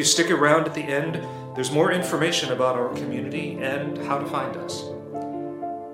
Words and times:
you. 0.00 0.04
Stick 0.04 0.30
around 0.30 0.66
at 0.66 0.74
the 0.74 0.82
end, 0.82 1.20
there's 1.54 1.70
more 1.70 1.92
information 1.92 2.52
about 2.52 2.76
our 2.76 2.88
community 2.94 3.58
and 3.60 3.98
how 3.98 4.18
to 4.18 4.26
find 4.26 4.56
us. 4.56 4.82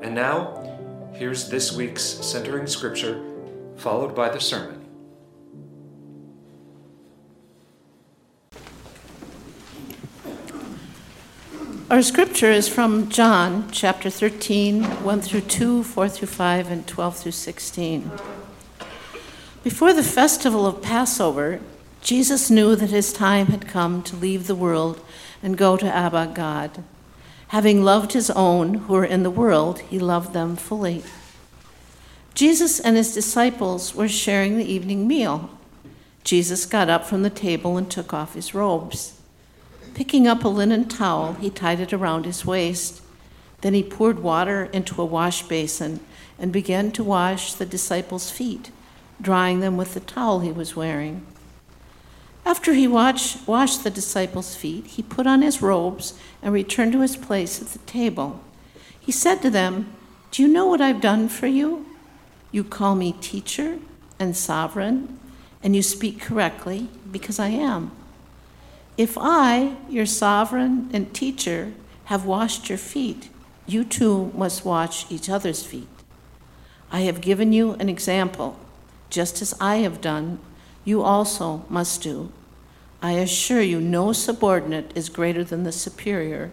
And 0.02 0.14
now, 0.14 1.10
here's 1.12 1.48
this 1.48 1.72
week's 1.72 2.04
centering 2.04 2.68
scripture, 2.68 3.20
followed 3.76 4.14
by 4.14 4.28
the 4.28 4.40
sermon. 4.40 4.84
Our 11.90 12.02
scripture 12.02 12.50
is 12.50 12.68
from 12.68 13.08
John 13.08 13.68
chapter 13.70 14.10
13, 14.10 14.84
1 14.84 15.20
through 15.20 15.40
2, 15.42 15.82
4 15.82 16.08
through 16.08 16.28
5, 16.28 16.70
and 16.70 16.86
12 16.86 17.16
through 17.16 17.32
16. 17.32 18.10
Before 19.64 19.92
the 19.92 20.02
festival 20.02 20.66
of 20.66 20.82
Passover, 20.82 21.60
Jesus 22.06 22.52
knew 22.52 22.76
that 22.76 22.90
his 22.90 23.12
time 23.12 23.48
had 23.48 23.66
come 23.66 24.00
to 24.04 24.14
leave 24.14 24.46
the 24.46 24.54
world 24.54 25.00
and 25.42 25.58
go 25.58 25.76
to 25.76 25.92
Abba 25.92 26.30
God. 26.32 26.84
Having 27.48 27.82
loved 27.82 28.12
his 28.12 28.30
own 28.30 28.74
who 28.74 28.92
were 28.92 29.04
in 29.04 29.24
the 29.24 29.28
world, 29.28 29.80
he 29.80 29.98
loved 29.98 30.32
them 30.32 30.54
fully. 30.54 31.02
Jesus 32.32 32.78
and 32.78 32.96
his 32.96 33.12
disciples 33.12 33.92
were 33.92 34.06
sharing 34.06 34.56
the 34.56 34.72
evening 34.72 35.08
meal. 35.08 35.50
Jesus 36.22 36.64
got 36.64 36.88
up 36.88 37.04
from 37.06 37.24
the 37.24 37.28
table 37.28 37.76
and 37.76 37.90
took 37.90 38.14
off 38.14 38.34
his 38.34 38.54
robes. 38.54 39.20
Picking 39.94 40.28
up 40.28 40.44
a 40.44 40.48
linen 40.48 40.86
towel, 40.86 41.32
he 41.32 41.50
tied 41.50 41.80
it 41.80 41.92
around 41.92 42.24
his 42.24 42.46
waist. 42.46 43.02
Then 43.62 43.74
he 43.74 43.82
poured 43.82 44.20
water 44.20 44.66
into 44.66 45.02
a 45.02 45.04
wash 45.04 45.42
basin 45.42 45.98
and 46.38 46.52
began 46.52 46.92
to 46.92 47.02
wash 47.02 47.54
the 47.54 47.66
disciples' 47.66 48.30
feet, 48.30 48.70
drying 49.20 49.58
them 49.58 49.76
with 49.76 49.94
the 49.94 49.98
towel 49.98 50.38
he 50.38 50.52
was 50.52 50.76
wearing. 50.76 51.26
After 52.46 52.74
he 52.74 52.86
washed 52.86 53.82
the 53.82 53.90
disciples' 53.90 54.54
feet, 54.54 54.86
he 54.86 55.02
put 55.02 55.26
on 55.26 55.42
his 55.42 55.60
robes 55.60 56.14
and 56.40 56.54
returned 56.54 56.92
to 56.92 57.00
his 57.00 57.16
place 57.16 57.60
at 57.60 57.68
the 57.70 57.80
table. 57.80 58.40
He 59.00 59.10
said 59.10 59.42
to 59.42 59.50
them, 59.50 59.92
Do 60.30 60.42
you 60.42 60.48
know 60.48 60.64
what 60.64 60.80
I've 60.80 61.00
done 61.00 61.28
for 61.28 61.48
you? 61.48 61.86
You 62.52 62.62
call 62.62 62.94
me 62.94 63.16
teacher 63.20 63.78
and 64.20 64.36
sovereign, 64.36 65.18
and 65.60 65.74
you 65.74 65.82
speak 65.82 66.20
correctly 66.20 66.88
because 67.10 67.40
I 67.40 67.48
am. 67.48 67.90
If 68.96 69.18
I, 69.18 69.74
your 69.88 70.06
sovereign 70.06 70.88
and 70.92 71.12
teacher, 71.12 71.72
have 72.04 72.26
washed 72.26 72.68
your 72.68 72.78
feet, 72.78 73.28
you 73.66 73.82
too 73.82 74.30
must 74.36 74.64
wash 74.64 75.10
each 75.10 75.28
other's 75.28 75.64
feet. 75.66 75.88
I 76.92 77.00
have 77.00 77.20
given 77.20 77.52
you 77.52 77.72
an 77.80 77.88
example. 77.88 78.56
Just 79.10 79.42
as 79.42 79.52
I 79.60 79.78
have 79.78 80.00
done, 80.00 80.38
you 80.86 81.02
also 81.02 81.64
must 81.68 82.00
do. 82.00 82.32
I 83.02 83.12
assure 83.12 83.60
you, 83.60 83.80
no 83.80 84.12
subordinate 84.12 84.92
is 84.94 85.10
greater 85.10 85.44
than 85.44 85.64
the 85.64 85.72
superior, 85.72 86.52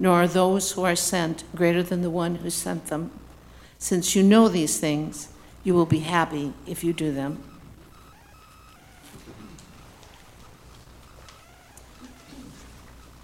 nor 0.00 0.22
are 0.22 0.26
those 0.26 0.72
who 0.72 0.82
are 0.82 0.96
sent 0.96 1.44
greater 1.54 1.82
than 1.82 2.02
the 2.02 2.10
one 2.10 2.36
who 2.36 2.50
sent 2.50 2.86
them. 2.86 3.12
Since 3.78 4.16
you 4.16 4.22
know 4.22 4.48
these 4.48 4.80
things, 4.80 5.28
you 5.62 5.74
will 5.74 5.86
be 5.86 6.00
happy 6.00 6.54
if 6.66 6.82
you 6.82 6.92
do 6.92 7.12
them. 7.12 7.42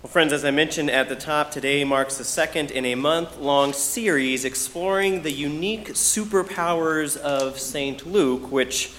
Well, 0.03 0.11
friends, 0.11 0.33
as 0.33 0.45
I 0.45 0.51
mentioned 0.51 0.91
at 0.91 1.09
the 1.09 1.17
top, 1.17 1.51
today 1.51 1.85
marks 1.85 2.19
the 2.19 2.25
second 2.25 2.71
in 2.71 2.85
a 2.85 2.95
month 2.95 3.39
long 3.39 3.73
series 3.73 4.45
exploring 4.45 5.23
the 5.23 5.33
unique 5.33 5.89
superpowers 5.91 7.17
of 7.17 7.59
St. 7.59 8.07
Luke, 8.07 8.53
which, 8.53 8.93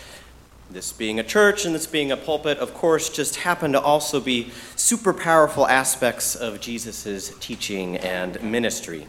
this 0.73 0.93
being 0.93 1.19
a 1.19 1.23
church 1.23 1.65
and 1.65 1.75
this 1.75 1.87
being 1.87 2.11
a 2.11 2.17
pulpit, 2.17 2.57
of 2.59 2.73
course, 2.73 3.09
just 3.09 3.37
happen 3.37 3.73
to 3.73 3.81
also 3.81 4.19
be 4.19 4.51
super 4.75 5.13
powerful 5.13 5.67
aspects 5.67 6.35
of 6.35 6.61
Jesus' 6.61 7.33
teaching 7.39 7.97
and 7.97 8.41
ministry. 8.41 9.07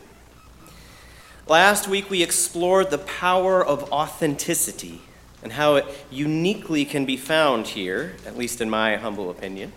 Last 1.47 1.89
week, 1.89 2.11
we 2.11 2.23
explored 2.23 2.91
the 2.91 2.99
power 2.99 3.65
of 3.65 3.91
authenticity 3.93 5.03
and 5.43 5.53
how 5.53 5.77
it 5.77 5.87
uniquely 6.11 6.85
can 6.85 7.05
be 7.05 7.17
found 7.17 7.69
here, 7.69 8.15
at 8.27 8.37
least 8.37 8.61
in 8.61 8.71
my 8.71 8.97
humble 8.97 9.31
opinion. 9.31 9.73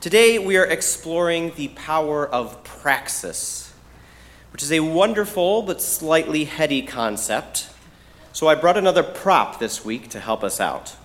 Today, 0.00 0.38
we 0.38 0.56
are 0.56 0.66
exploring 0.66 1.52
the 1.56 1.68
power 1.68 2.26
of 2.26 2.62
praxis, 2.64 3.72
which 4.52 4.62
is 4.62 4.72
a 4.72 4.80
wonderful 4.80 5.62
but 5.62 5.80
slightly 5.80 6.44
heady 6.44 6.82
concept. 6.82 7.68
So, 8.34 8.48
I 8.48 8.56
brought 8.56 8.76
another 8.76 9.04
prop 9.04 9.60
this 9.60 9.84
week 9.84 10.08
to 10.08 10.18
help 10.18 10.42
us 10.42 10.58
out. 10.58 10.96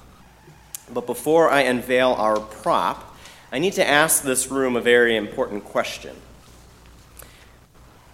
But 0.92 1.06
before 1.06 1.52
I 1.52 1.62
unveil 1.62 2.14
our 2.14 2.40
prop, 2.40 3.16
I 3.52 3.60
need 3.60 3.74
to 3.74 3.88
ask 3.88 4.24
this 4.24 4.50
room 4.50 4.76
a 4.76 4.82
very 4.82 5.16
important 5.16 5.64
question. 5.64 6.16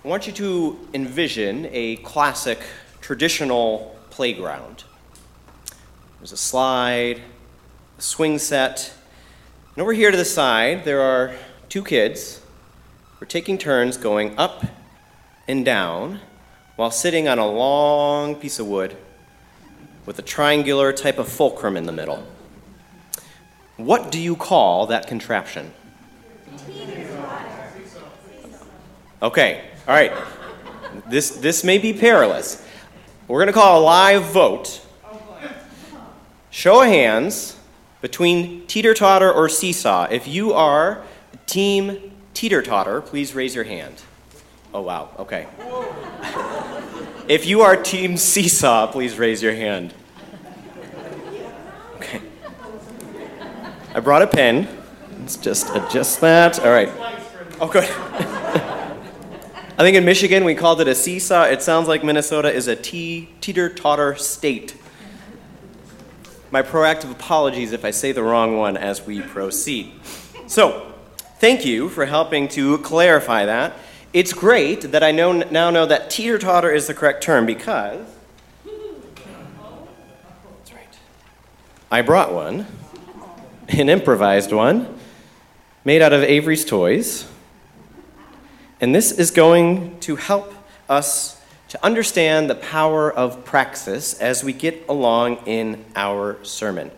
I 0.03 0.07
want 0.09 0.27
you 0.27 0.33
to 0.33 0.77
envision 0.93 1.69
a 1.71 1.95
classic, 1.95 2.59
traditional 2.99 3.97
playground. 4.09 4.83
There's 6.19 6.33
a 6.33 6.37
slide, 6.37 7.21
a 7.97 8.01
swing 8.01 8.37
set, 8.37 8.93
and 9.75 9.81
over 9.81 9.93
here 9.93 10.11
to 10.11 10.17
the 10.17 10.25
side, 10.25 10.83
there 10.83 10.99
are 10.99 11.33
two 11.69 11.85
kids 11.85 12.41
who 13.17 13.23
are 13.23 13.27
taking 13.29 13.57
turns 13.57 13.95
going 13.95 14.37
up 14.37 14.65
and 15.47 15.63
down 15.63 16.19
while 16.75 16.91
sitting 16.91 17.29
on 17.29 17.39
a 17.39 17.47
long 17.47 18.35
piece 18.35 18.59
of 18.59 18.67
wood 18.67 18.97
with 20.05 20.19
a 20.19 20.21
triangular 20.21 20.93
type 20.93 21.17
of 21.17 21.27
fulcrum 21.27 21.75
in 21.75 21.85
the 21.85 21.91
middle. 21.91 22.25
What 23.77 24.11
do 24.11 24.19
you 24.19 24.35
call 24.35 24.87
that 24.87 25.07
contraption? 25.07 25.73
Okay, 29.21 29.63
all 29.87 29.93
right. 29.93 30.11
This, 31.09 31.31
this 31.31 31.63
may 31.63 31.77
be 31.77 31.93
perilous. 31.93 32.65
We're 33.27 33.39
going 33.39 33.47
to 33.47 33.53
call 33.53 33.81
a 33.81 33.83
live 33.83 34.23
vote. 34.25 34.81
Show 36.51 36.83
of 36.83 36.87
hands 36.87 37.57
between 38.01 38.65
teeter 38.67 38.93
totter 38.93 39.31
or 39.31 39.49
seesaw. 39.49 40.07
If 40.09 40.27
you 40.27 40.53
are 40.53 41.03
team 41.47 42.11
teeter 42.33 42.61
totter, 42.61 43.01
please 43.01 43.33
raise 43.33 43.55
your 43.55 43.63
hand. 43.65 44.03
Oh, 44.73 44.81
wow, 44.81 45.09
okay. 45.19 45.47
if 47.27 47.45
you 47.45 47.61
are 47.61 47.75
team 47.75 48.17
seesaw, 48.17 48.87
please 48.87 49.17
raise 49.17 49.41
your 49.41 49.53
hand. 49.53 49.93
Okay. 51.95 52.21
I 53.93 53.99
brought 53.99 54.21
a 54.21 54.27
pen. 54.27 54.67
Let's 55.19 55.37
just 55.37 55.69
uh, 55.69 55.85
adjust 55.85 56.21
that. 56.21 56.59
All 56.59 56.71
right. 56.71 56.89
Oh, 57.59 57.67
good. 57.67 57.83
I 59.77 59.79
think 59.79 59.97
in 59.97 60.05
Michigan 60.05 60.43
we 60.45 60.55
called 60.55 60.81
it 60.81 60.87
a 60.87 60.95
seesaw. 60.95 61.43
It 61.43 61.61
sounds 61.61 61.87
like 61.87 62.03
Minnesota 62.03 62.51
is 62.51 62.67
a 62.67 62.75
teeter 62.75 63.69
totter 63.69 64.15
state 64.15 64.75
my 66.55 66.61
proactive 66.61 67.11
apologies 67.11 67.73
if 67.73 67.83
I 67.83 67.91
say 67.91 68.13
the 68.13 68.23
wrong 68.23 68.55
one 68.55 68.77
as 68.77 69.05
we 69.05 69.21
proceed. 69.21 69.91
So, 70.47 70.93
thank 71.39 71.65
you 71.65 71.89
for 71.89 72.05
helping 72.05 72.47
to 72.49 72.77
clarify 72.77 73.45
that. 73.45 73.73
It's 74.15 74.31
great 74.31 74.93
that 74.93 75.03
I 75.03 75.11
know, 75.11 75.33
now 75.33 75.69
know 75.71 75.85
that 75.87 76.09
teeter 76.09 76.39
totter 76.39 76.71
is 76.71 76.87
the 76.87 76.93
correct 76.93 77.21
term 77.21 77.45
because. 77.45 78.07
That's 78.63 80.71
right. 80.71 80.97
I 81.91 82.01
brought 82.01 82.31
one, 82.31 82.65
an 83.67 83.89
improvised 83.89 84.53
one, 84.53 84.97
made 85.83 86.01
out 86.01 86.13
of 86.13 86.23
Avery's 86.23 86.63
toys. 86.63 87.27
And 88.79 88.95
this 88.95 89.11
is 89.11 89.31
going 89.31 89.99
to 89.99 90.15
help 90.15 90.53
us 90.87 91.43
to 91.67 91.85
understand 91.85 92.49
the 92.49 92.55
power 92.55 93.11
of 93.11 93.43
praxis 93.43 94.17
as 94.21 94.45
we 94.45 94.53
get 94.53 94.87
along 94.87 95.45
in 95.45 95.83
our 95.93 96.41
sermon. 96.45 96.89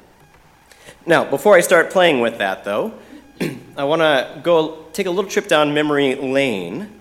Now, 1.08 1.28
before 1.28 1.56
I 1.56 1.62
start 1.62 1.90
playing 1.90 2.20
with 2.20 2.38
that, 2.38 2.64
though, 2.64 2.94
I 3.76 3.86
want 3.86 4.04
to 4.04 4.40
go 4.44 4.86
take 4.94 5.08
a 5.08 5.10
little 5.10 5.32
trip 5.32 5.48
down 5.48 5.74
memory 5.74 6.14
lane 6.14 6.94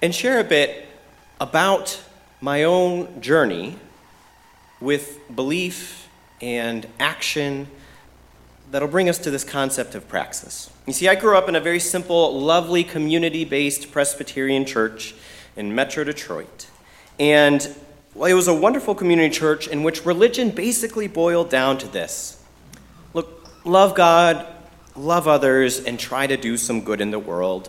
and 0.00 0.14
share 0.14 0.40
a 0.40 0.44
bit 0.44 0.86
about 1.40 2.02
my 2.40 2.64
own 2.64 3.20
journey 3.20 3.76
with 4.80 5.18
belief 5.34 6.08
and 6.40 6.86
action 7.00 7.66
that'll 8.70 8.88
bring 8.88 9.08
us 9.08 9.18
to 9.18 9.30
this 9.30 9.44
concept 9.44 9.94
of 9.94 10.06
praxis. 10.08 10.70
You 10.86 10.92
see, 10.92 11.08
I 11.08 11.14
grew 11.14 11.36
up 11.36 11.48
in 11.48 11.56
a 11.56 11.60
very 11.60 11.80
simple, 11.80 12.38
lovely, 12.40 12.84
community 12.84 13.44
based 13.44 13.90
Presbyterian 13.90 14.64
church 14.64 15.14
in 15.56 15.74
Metro 15.74 16.04
Detroit. 16.04 16.68
And 17.18 17.74
well, 18.14 18.30
it 18.30 18.34
was 18.34 18.48
a 18.48 18.54
wonderful 18.54 18.94
community 18.94 19.30
church 19.34 19.68
in 19.68 19.82
which 19.82 20.04
religion 20.04 20.50
basically 20.50 21.08
boiled 21.08 21.50
down 21.50 21.78
to 21.78 21.88
this 21.88 22.42
look, 23.14 23.48
love 23.64 23.94
God, 23.94 24.46
love 24.94 25.26
others, 25.26 25.80
and 25.80 25.98
try 25.98 26.26
to 26.26 26.36
do 26.36 26.56
some 26.56 26.82
good 26.82 27.00
in 27.00 27.10
the 27.10 27.18
world. 27.18 27.68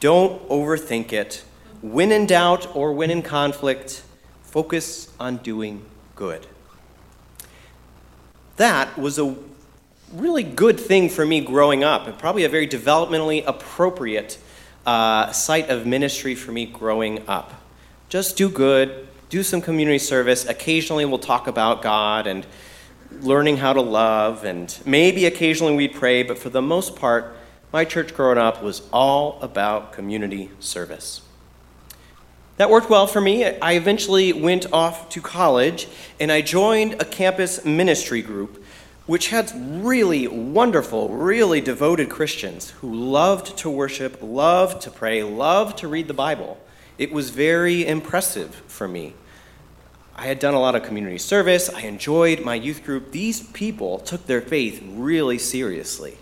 Don't 0.00 0.46
overthink 0.48 1.12
it. 1.12 1.44
When 1.82 2.12
in 2.12 2.26
doubt 2.26 2.74
or 2.76 2.92
when 2.92 3.10
in 3.10 3.22
conflict, 3.22 4.02
focus 4.44 5.12
on 5.18 5.38
doing 5.38 5.84
good. 6.14 6.46
That 8.56 8.96
was 8.96 9.18
a 9.18 9.34
really 10.12 10.44
good 10.44 10.78
thing 10.78 11.08
for 11.08 11.26
me 11.26 11.40
growing 11.40 11.82
up, 11.82 12.06
and 12.06 12.16
probably 12.16 12.44
a 12.44 12.48
very 12.48 12.68
developmentally 12.68 13.42
appropriate 13.46 14.38
uh, 14.86 15.32
site 15.32 15.70
of 15.70 15.84
ministry 15.84 16.36
for 16.36 16.52
me 16.52 16.66
growing 16.66 17.26
up. 17.28 17.52
Just 18.08 18.36
do 18.36 18.48
good, 18.48 19.08
do 19.28 19.42
some 19.42 19.60
community 19.60 19.98
service. 19.98 20.46
Occasionally, 20.46 21.04
we'll 21.04 21.18
talk 21.18 21.48
about 21.48 21.82
God 21.82 22.28
and 22.28 22.46
learning 23.22 23.56
how 23.56 23.72
to 23.72 23.80
love, 23.80 24.44
and 24.44 24.78
maybe 24.86 25.26
occasionally 25.26 25.74
we'd 25.74 25.94
pray, 25.94 26.22
but 26.22 26.38
for 26.38 26.50
the 26.50 26.62
most 26.62 26.94
part, 26.94 27.34
my 27.72 27.84
church 27.84 28.14
growing 28.14 28.38
up 28.38 28.62
was 28.62 28.82
all 28.92 29.40
about 29.40 29.92
community 29.92 30.50
service. 30.60 31.22
That 32.58 32.70
worked 32.70 32.90
well 32.90 33.06
for 33.06 33.20
me. 33.20 33.44
I 33.44 33.72
eventually 33.72 34.32
went 34.32 34.72
off 34.72 35.08
to 35.10 35.20
college 35.20 35.88
and 36.20 36.30
I 36.30 36.42
joined 36.42 37.00
a 37.00 37.04
campus 37.04 37.64
ministry 37.64 38.22
group 38.22 38.62
which 39.06 39.28
had 39.28 39.52
really 39.84 40.28
wonderful, 40.28 41.08
really 41.08 41.60
devoted 41.60 42.08
Christians 42.08 42.70
who 42.70 42.94
loved 42.94 43.56
to 43.58 43.70
worship, 43.70 44.18
loved 44.22 44.82
to 44.82 44.90
pray, 44.90 45.22
loved 45.22 45.78
to 45.78 45.88
read 45.88 46.06
the 46.06 46.14
Bible. 46.14 46.60
It 46.98 47.10
was 47.10 47.30
very 47.30 47.86
impressive 47.86 48.54
for 48.66 48.86
me. 48.86 49.14
I 50.14 50.26
had 50.26 50.38
done 50.38 50.54
a 50.54 50.60
lot 50.60 50.76
of 50.76 50.84
community 50.84 51.18
service, 51.18 51.68
I 51.70 51.82
enjoyed 51.82 52.44
my 52.44 52.54
youth 52.54 52.84
group. 52.84 53.10
These 53.12 53.48
people 53.48 53.98
took 53.98 54.26
their 54.26 54.42
faith 54.42 54.82
really 54.86 55.38
seriously. 55.38 56.18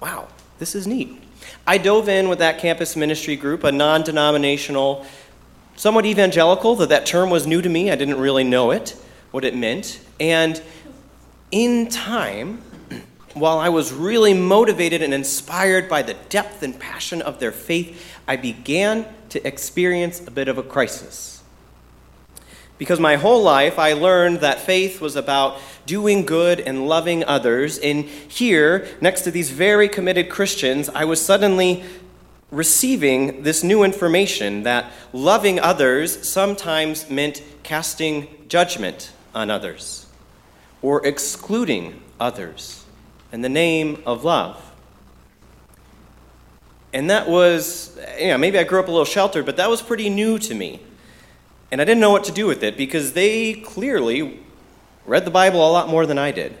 Wow, 0.00 0.28
this 0.58 0.74
is 0.74 0.86
neat. 0.86 1.22
I 1.66 1.78
dove 1.78 2.08
in 2.08 2.28
with 2.28 2.38
that 2.40 2.58
campus 2.58 2.96
ministry 2.96 3.36
group, 3.36 3.64
a 3.64 3.72
non 3.72 4.02
denominational, 4.02 5.06
somewhat 5.76 6.06
evangelical, 6.06 6.74
though 6.74 6.86
that 6.86 7.06
term 7.06 7.30
was 7.30 7.46
new 7.46 7.62
to 7.62 7.68
me. 7.68 7.90
I 7.90 7.96
didn't 7.96 8.18
really 8.18 8.44
know 8.44 8.70
it, 8.70 8.96
what 9.30 9.44
it 9.44 9.54
meant. 9.54 10.00
And 10.18 10.60
in 11.50 11.88
time, 11.88 12.62
while 13.34 13.58
I 13.58 13.68
was 13.68 13.92
really 13.92 14.34
motivated 14.34 15.02
and 15.02 15.14
inspired 15.14 15.88
by 15.88 16.02
the 16.02 16.14
depth 16.28 16.62
and 16.62 16.78
passion 16.78 17.22
of 17.22 17.40
their 17.40 17.52
faith, 17.52 18.18
I 18.26 18.36
began 18.36 19.06
to 19.30 19.46
experience 19.46 20.26
a 20.26 20.30
bit 20.30 20.48
of 20.48 20.58
a 20.58 20.62
crisis. 20.62 21.39
Because 22.80 22.98
my 22.98 23.16
whole 23.16 23.42
life 23.42 23.78
I 23.78 23.92
learned 23.92 24.40
that 24.40 24.58
faith 24.58 25.02
was 25.02 25.14
about 25.14 25.58
doing 25.84 26.24
good 26.24 26.60
and 26.60 26.88
loving 26.88 27.22
others. 27.24 27.76
And 27.76 28.06
here, 28.06 28.88
next 29.02 29.20
to 29.22 29.30
these 29.30 29.50
very 29.50 29.86
committed 29.86 30.30
Christians, 30.30 30.88
I 30.88 31.04
was 31.04 31.20
suddenly 31.20 31.84
receiving 32.50 33.42
this 33.42 33.62
new 33.62 33.82
information 33.82 34.62
that 34.62 34.90
loving 35.12 35.60
others 35.60 36.26
sometimes 36.26 37.10
meant 37.10 37.42
casting 37.62 38.26
judgment 38.48 39.12
on 39.34 39.50
others 39.50 40.06
or 40.80 41.06
excluding 41.06 42.00
others 42.18 42.86
in 43.30 43.42
the 43.42 43.50
name 43.50 44.02
of 44.06 44.24
love. 44.24 44.72
And 46.94 47.10
that 47.10 47.28
was, 47.28 47.98
you 48.18 48.28
know, 48.28 48.38
maybe 48.38 48.58
I 48.58 48.64
grew 48.64 48.80
up 48.80 48.88
a 48.88 48.90
little 48.90 49.04
sheltered, 49.04 49.44
but 49.44 49.58
that 49.58 49.68
was 49.68 49.82
pretty 49.82 50.08
new 50.08 50.38
to 50.38 50.54
me. 50.54 50.80
And 51.70 51.80
I 51.80 51.84
didn't 51.84 52.00
know 52.00 52.10
what 52.10 52.24
to 52.24 52.32
do 52.32 52.46
with 52.46 52.62
it 52.62 52.76
because 52.76 53.12
they 53.12 53.54
clearly 53.54 54.40
read 55.06 55.24
the 55.24 55.30
Bible 55.30 55.68
a 55.68 55.70
lot 55.70 55.88
more 55.88 56.06
than 56.06 56.18
I 56.18 56.32
did, 56.32 56.56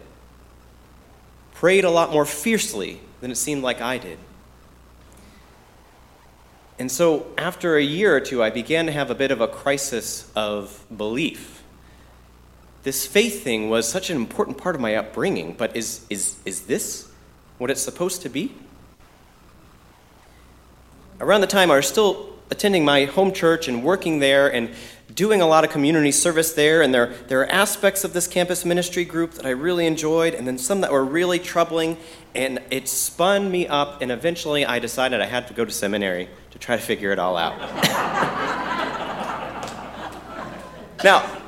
prayed 1.54 1.84
a 1.84 1.90
lot 1.90 2.12
more 2.12 2.24
fiercely 2.24 3.00
than 3.20 3.30
it 3.30 3.36
seemed 3.36 3.62
like 3.62 3.80
I 3.80 3.98
did. 3.98 4.18
And 6.78 6.90
so, 6.90 7.26
after 7.36 7.76
a 7.76 7.82
year 7.82 8.16
or 8.16 8.20
two, 8.20 8.42
I 8.42 8.48
began 8.48 8.86
to 8.86 8.92
have 8.92 9.10
a 9.10 9.14
bit 9.14 9.30
of 9.30 9.40
a 9.42 9.48
crisis 9.48 10.30
of 10.34 10.84
belief 10.96 11.60
this 12.82 13.06
faith 13.06 13.44
thing 13.44 13.68
was 13.68 13.86
such 13.88 14.10
an 14.10 14.16
important 14.16 14.56
part 14.56 14.74
of 14.74 14.80
my 14.80 14.94
upbringing, 14.94 15.52
but 15.52 15.76
is, 15.76 16.06
is, 16.08 16.36
is 16.44 16.62
this 16.62 17.10
what 17.58 17.70
it's 17.70 17.82
supposed 17.82 18.22
to 18.22 18.28
be? 18.28 18.54
Around 21.20 21.42
the 21.42 21.46
time 21.46 21.70
I 21.70 21.76
was 21.76 21.86
still 21.86 22.30
attending 22.50 22.84
my 22.84 23.04
home 23.04 23.32
church 23.32 23.68
and 23.68 23.84
working 23.84 24.18
there 24.18 24.52
and 24.52 24.70
doing 25.14 25.40
a 25.40 25.46
lot 25.46 25.64
of 25.64 25.70
community 25.70 26.12
service 26.12 26.52
there, 26.52 26.82
and 26.82 26.94
there, 26.94 27.14
there 27.28 27.40
are 27.40 27.50
aspects 27.50 28.04
of 28.04 28.12
this 28.12 28.26
campus 28.26 28.64
ministry 28.64 29.04
group 29.04 29.32
that 29.32 29.46
I 29.46 29.50
really 29.50 29.86
enjoyed, 29.86 30.34
and 30.34 30.46
then 30.46 30.58
some 30.58 30.80
that 30.82 30.92
were 30.92 31.04
really 31.04 31.38
troubling, 31.38 31.96
and 32.34 32.60
it 32.70 32.88
spun 32.88 33.50
me 33.50 33.66
up, 33.66 34.02
and 34.02 34.12
eventually 34.12 34.64
I 34.64 34.78
decided 34.78 35.20
I 35.20 35.26
had 35.26 35.48
to 35.48 35.54
go 35.54 35.64
to 35.64 35.72
seminary 35.72 36.28
to 36.50 36.58
try 36.58 36.76
to 36.76 36.82
figure 36.82 37.12
it 37.12 37.18
all 37.18 37.36
out. 37.36 37.58
now, 41.04 41.38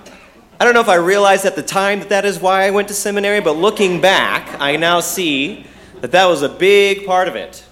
I 0.59 0.65
don't 0.65 0.75
know 0.75 0.81
if 0.81 0.89
I 0.89 0.95
realized 0.95 1.45
at 1.45 1.57
the 1.57 1.63
time 1.63 2.01
that 2.01 2.09
that 2.11 2.25
is 2.25 2.41
why 2.41 2.67
I 2.67 2.71
went 2.71 2.89
to 2.89 2.95
seminary, 2.95 3.41
but 3.41 3.57
looking 3.57 4.01
back, 4.01 4.61
I 4.61 4.77
now 4.77 5.01
see 5.01 5.67
that 6.01 6.13
that 6.13 6.27
was 6.27 6.43
a 6.43 6.49
big 6.49 7.07
part 7.07 7.29
of 7.29 7.37
it. 7.37 7.65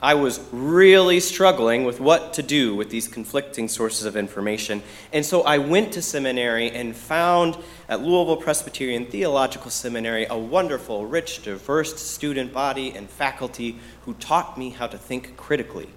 I 0.00 0.14
was 0.14 0.40
really 0.52 1.18
struggling 1.18 1.84
with 1.84 1.98
what 1.98 2.32
to 2.34 2.42
do 2.42 2.76
with 2.76 2.88
these 2.88 3.08
conflicting 3.08 3.66
sources 3.66 4.04
of 4.04 4.16
information. 4.16 4.80
And 5.12 5.26
so 5.26 5.42
I 5.42 5.58
went 5.58 5.92
to 5.94 6.02
seminary 6.02 6.70
and 6.70 6.94
found 6.94 7.56
at 7.88 8.00
Louisville 8.00 8.36
Presbyterian 8.36 9.06
Theological 9.06 9.72
Seminary 9.72 10.24
a 10.30 10.38
wonderful, 10.38 11.06
rich, 11.06 11.42
diverse 11.42 12.00
student 12.00 12.52
body 12.52 12.92
and 12.92 13.10
faculty 13.10 13.80
who 14.04 14.14
taught 14.14 14.56
me 14.56 14.70
how 14.70 14.86
to 14.86 14.96
think 14.96 15.36
critically 15.36 15.88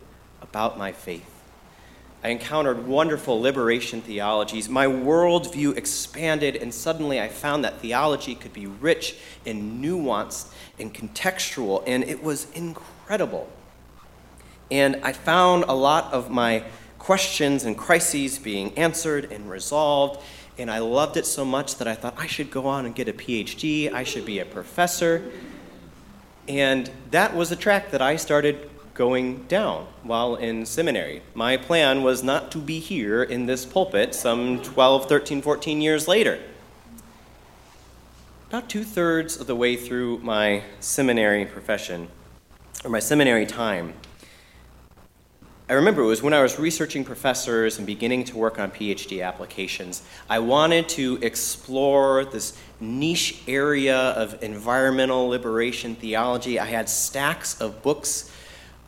about 0.42 0.80
my 0.80 0.92
faith. 0.92 1.28
I 2.24 2.30
encountered 2.30 2.88
wonderful 2.88 3.40
liberation 3.40 4.02
theologies. 4.02 4.68
My 4.68 4.88
worldview 4.88 5.78
expanded, 5.78 6.56
and 6.56 6.74
suddenly 6.74 7.20
I 7.20 7.28
found 7.28 7.64
that 7.66 7.80
theology 7.80 8.34
could 8.34 8.54
be 8.54 8.66
rich 8.66 9.16
and 9.46 9.84
nuanced 9.84 10.52
and 10.80 10.92
contextual, 10.92 11.84
and 11.86 12.04
it 12.04 12.24
was 12.24 12.48
incredible. 12.54 13.48
And 14.72 14.96
I 15.04 15.12
found 15.12 15.66
a 15.68 15.74
lot 15.74 16.12
of 16.14 16.32
my 16.32 16.64
questions 16.98 17.66
and 17.66 17.78
crises 17.78 18.40
being 18.40 18.76
answered 18.78 19.32
and 19.32 19.50
resolved, 19.50 20.24
and 20.58 20.72
I 20.72 20.80
loved 20.80 21.18
it 21.18 21.26
so 21.26 21.44
much 21.44 21.76
that 21.76 21.88
I 21.88 21.94
thought 21.96 22.16
I 22.18 22.26
should 22.26 22.50
go 22.50 22.68
on 22.68 22.86
and 22.86 22.96
get 22.96 23.10
a 23.10 23.14
PhD, 23.14 23.92
I 23.92 24.04
should 24.04 24.26
be 24.26 24.40
a 24.40 24.46
professor. 24.46 25.30
And 26.48 26.90
that 27.12 27.36
was 27.36 27.52
a 27.52 27.56
track 27.56 27.92
that 27.92 28.02
I 28.02 28.16
started 28.16 28.70
going 28.94 29.44
down 29.44 29.88
while 30.04 30.36
in 30.36 30.66
seminary. 30.66 31.22
My 31.34 31.58
plan 31.58 32.04
was 32.04 32.24
not 32.24 32.52
to 32.52 32.58
be 32.58 32.80
here 32.80 33.24
in 33.24 33.46
this 33.46 33.66
pulpit 33.66 34.14
some 34.14 34.62
12, 34.62 35.08
13, 35.10 35.42
14 35.42 35.82
years 35.82 36.08
later. 36.08 36.40
About 38.50 38.70
two 38.70 38.84
thirds 38.84 39.38
of 39.38 39.48
the 39.48 39.56
way 39.56 39.76
through 39.76 40.20
my 40.20 40.64
seminary 40.80 41.46
profession, 41.46 42.10
or 42.84 42.90
my 42.90 43.00
seminary 43.00 43.46
time, 43.46 43.94
I 45.72 45.76
remember 45.76 46.02
it 46.02 46.08
was 46.08 46.22
when 46.22 46.34
I 46.34 46.42
was 46.42 46.60
researching 46.60 47.06
professors 47.06 47.78
and 47.78 47.88
beginning 47.88 48.26
to 48.26 48.38
work 48.38 48.60
on 48.60 48.72
PhD 48.72 49.26
applications. 49.26 50.04
I 50.30 50.40
wanted 50.40 50.90
to 50.90 51.18
explore 51.22 52.26
this 52.26 52.58
niche 52.82 53.42
area 53.48 53.98
of 53.98 54.44
environmental 54.44 55.30
liberation 55.30 55.96
theology. 55.96 56.60
I 56.60 56.66
had 56.66 56.90
stacks 56.90 57.62
of 57.62 57.82
books 57.84 58.30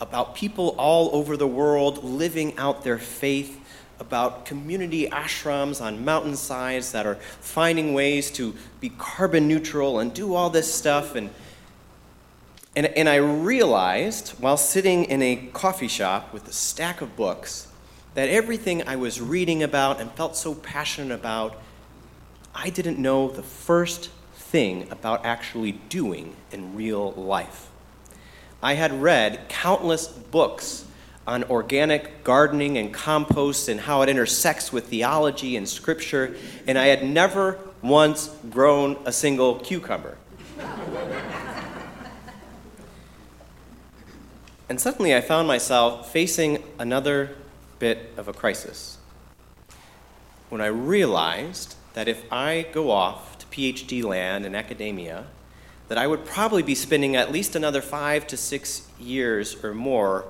about 0.02 0.36
people 0.36 0.75
all 0.78 1.16
over 1.16 1.38
the 1.38 1.48
world 1.48 2.04
living 2.04 2.58
out 2.58 2.84
their 2.84 2.98
faith, 2.98 3.62
about 4.02 4.44
community 4.46 5.08
ashrams 5.08 5.82
on 5.82 6.04
mountainsides 6.04 6.92
that 6.92 7.06
are 7.06 7.16
finding 7.40 7.94
ways 7.94 8.30
to 8.32 8.54
be 8.82 8.90
carbon 8.98 9.48
neutral 9.48 10.00
and 10.00 10.13
do 10.13 10.36
all 10.36 10.50
this 10.50 10.74
stuff. 10.74 11.16
And, 11.16 11.30
and, 12.75 12.88
and 12.88 13.08
I 13.08 13.18
realized 13.18 14.30
while 14.39 14.58
sitting 14.58 15.06
in 15.06 15.22
a 15.22 15.36
coffee 15.53 15.88
shop 15.88 16.34
with 16.34 16.48
a 16.48 16.53
stack 16.53 17.01
of 17.01 17.15
books 17.15 17.68
that 18.15 18.30
everything 18.30 18.88
I 18.88 18.96
was 18.96 19.22
reading 19.22 19.63
about 19.63 20.00
and 20.01 20.12
felt 20.12 20.36
so 20.36 20.56
passionate 20.56 21.13
about, 21.13 21.62
I 22.53 22.70
didn't 22.70 23.00
know 23.00 23.30
the 23.30 23.44
first 23.44 24.10
thing 24.34 24.88
about 24.92 25.25
actually 25.25 25.74
doing 25.74 26.36
in 26.51 26.75
real 26.75 27.12
life. 27.13 27.70
I 28.62 28.74
had 28.74 29.01
read 29.01 29.50
countless 29.50 30.08
books 30.08 30.86
on 31.25 31.44
organic 31.46 32.24
gardening 32.24 32.77
and 32.77 32.94
compost 32.94 33.70
and 33.70 33.80
how 33.80 34.01
it 34.01 34.10
intersects 34.10 34.72
with 34.72 34.88
theology 34.88 35.58
and 35.58 35.68
scripture, 35.68 36.36
and 36.68 36.77
I 36.77 36.88
had 36.88 37.03
never 37.03 37.60
once 37.82 38.30
grown 38.50 38.98
a 39.06 39.12
single 39.12 39.56
cucumber. 39.60 40.18
And 44.74 44.82
suddenly 44.82 45.15
I 45.15 45.22
found 45.22 45.48
myself 45.48 46.12
facing 46.12 46.63
another 46.80 47.36
bit 47.77 48.10
of 48.18 48.27
a 48.27 48.34
crisis. 48.34 48.98
When 50.50 50.62
I 50.62 50.65
realized 50.65 51.75
that 51.94 52.08
if 52.08 52.24
I 52.34 52.65
go 52.72 52.89
off 52.89 53.38
to 53.38 53.46
PhD 53.46 54.03
land 54.03 54.48
in 54.48 54.56
academia, 54.56 55.25
that 55.89 56.00
I 56.00 56.08
would 56.08 56.25
probably 56.25 56.63
be 56.63 56.74
spending 56.74 57.15
at 57.15 57.32
least 57.32 57.56
another 57.56 57.82
five 57.82 58.25
to 58.25 58.36
six 58.36 58.88
years 59.00 59.63
or 59.63 59.75
more 59.75 60.25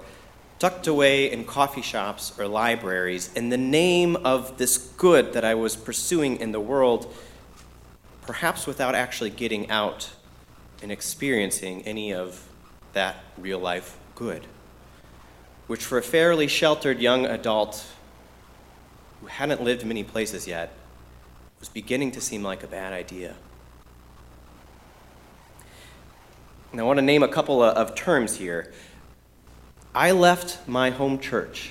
tucked 0.60 0.88
away 0.88 1.32
in 1.32 1.46
coffee 1.46 1.82
shops 1.82 2.38
or 2.38 2.46
libraries 2.46 3.32
in 3.36 3.48
the 3.48 3.58
name 3.58 4.18
of 4.26 4.58
this 4.58 4.78
good 4.78 5.32
that 5.32 5.46
I 5.46 5.56
was 5.56 5.78
pursuing 5.78 6.36
in 6.42 6.52
the 6.52 6.60
world, 6.60 7.16
perhaps 8.24 8.68
without 8.68 8.94
actually 8.94 9.30
getting 9.30 9.70
out 9.70 10.12
and 10.82 10.92
experiencing 10.92 11.84
any 11.84 12.14
of 12.14 12.46
that 12.92 13.24
real 13.38 13.60
life 13.60 14.00
good, 14.16 14.48
which 15.68 15.84
for 15.84 15.98
a 15.98 16.04
fairly 16.04 16.48
sheltered 16.48 17.00
young 17.00 17.26
adult 17.26 17.86
who 19.22 19.28
hadn't 19.28 19.64
lived 19.64 19.86
many 19.86 20.04
places 20.04 20.48
yet 20.48 20.74
was 21.60 21.70
beginning 21.70 22.12
to 22.12 22.22
seem 22.22 22.44
like 22.44 22.64
a 22.64 22.68
bad 22.68 22.92
idea. 22.92 23.36
And 26.72 26.82
I 26.82 26.84
want 26.84 26.98
to 26.98 27.06
name 27.06 27.24
a 27.24 27.28
couple 27.28 27.64
of 27.64 27.96
terms 27.96 28.38
here. 28.38 28.74
I 29.96 30.12
left 30.12 30.68
my 30.68 30.90
home 30.90 31.20
church, 31.20 31.70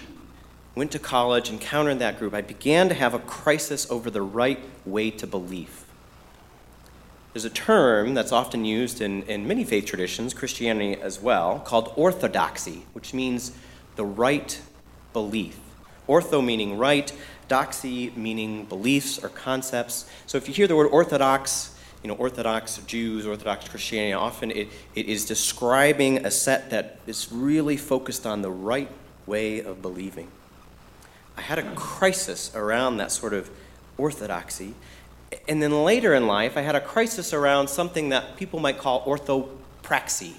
went 0.76 0.92
to 0.92 0.98
college, 0.98 1.50
encountered 1.50 1.98
that 1.98 2.18
group. 2.18 2.34
I 2.34 2.40
began 2.40 2.88
to 2.88 2.94
have 2.94 3.12
a 3.12 3.18
crisis 3.18 3.90
over 3.90 4.10
the 4.10 4.22
right 4.22 4.60
way 4.86 5.10
to 5.10 5.26
believe. 5.26 5.84
There's 7.32 7.44
a 7.44 7.50
term 7.50 8.14
that's 8.14 8.32
often 8.32 8.64
used 8.64 9.00
in, 9.00 9.22
in 9.22 9.46
many 9.46 9.64
faith 9.64 9.86
traditions, 9.86 10.34
Christianity 10.34 11.00
as 11.00 11.20
well, 11.20 11.60
called 11.60 11.92
orthodoxy, 11.96 12.84
which 12.92 13.14
means 13.14 13.52
the 13.96 14.04
right 14.04 14.60
belief. 15.12 15.58
Ortho 16.08 16.44
meaning 16.44 16.76
right, 16.76 17.12
doxy 17.48 18.14
meaning 18.16 18.64
beliefs 18.66 19.22
or 19.22 19.28
concepts. 19.30 20.10
So 20.26 20.36
if 20.36 20.46
you 20.46 20.52
hear 20.54 20.66
the 20.66 20.76
word 20.76 20.88
orthodox, 20.88 21.74
you 22.02 22.08
know, 22.08 22.14
Orthodox 22.14 22.78
Jews, 22.78 23.26
Orthodox 23.26 23.68
Christianity, 23.68 24.12
often 24.12 24.50
it, 24.50 24.68
it 24.94 25.06
is 25.06 25.24
describing 25.24 26.26
a 26.26 26.30
set 26.30 26.70
that 26.70 26.98
is 27.06 27.30
really 27.30 27.76
focused 27.76 28.26
on 28.26 28.42
the 28.42 28.50
right 28.50 28.90
way 29.24 29.60
of 29.60 29.80
believing. 29.80 30.28
I 31.36 31.42
had 31.42 31.58
a 31.58 31.74
crisis 31.74 32.52
around 32.54 32.96
that 32.96 33.12
sort 33.12 33.32
of 33.32 33.50
orthodoxy. 33.96 34.74
And 35.48 35.62
then 35.62 35.84
later 35.84 36.14
in 36.14 36.26
life, 36.26 36.56
I 36.56 36.60
had 36.62 36.74
a 36.74 36.80
crisis 36.80 37.32
around 37.32 37.68
something 37.68 38.10
that 38.10 38.36
people 38.36 38.60
might 38.60 38.78
call 38.78 39.04
orthopraxy. 39.04 40.34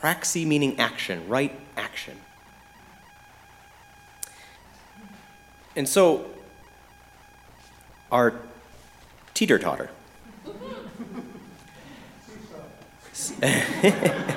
Praxy 0.00 0.46
meaning 0.46 0.78
action, 0.78 1.28
right 1.28 1.52
action. 1.76 2.18
And 5.76 5.88
so, 5.88 6.26
our 8.12 8.34
teeter 9.34 9.58
totter 9.58 9.90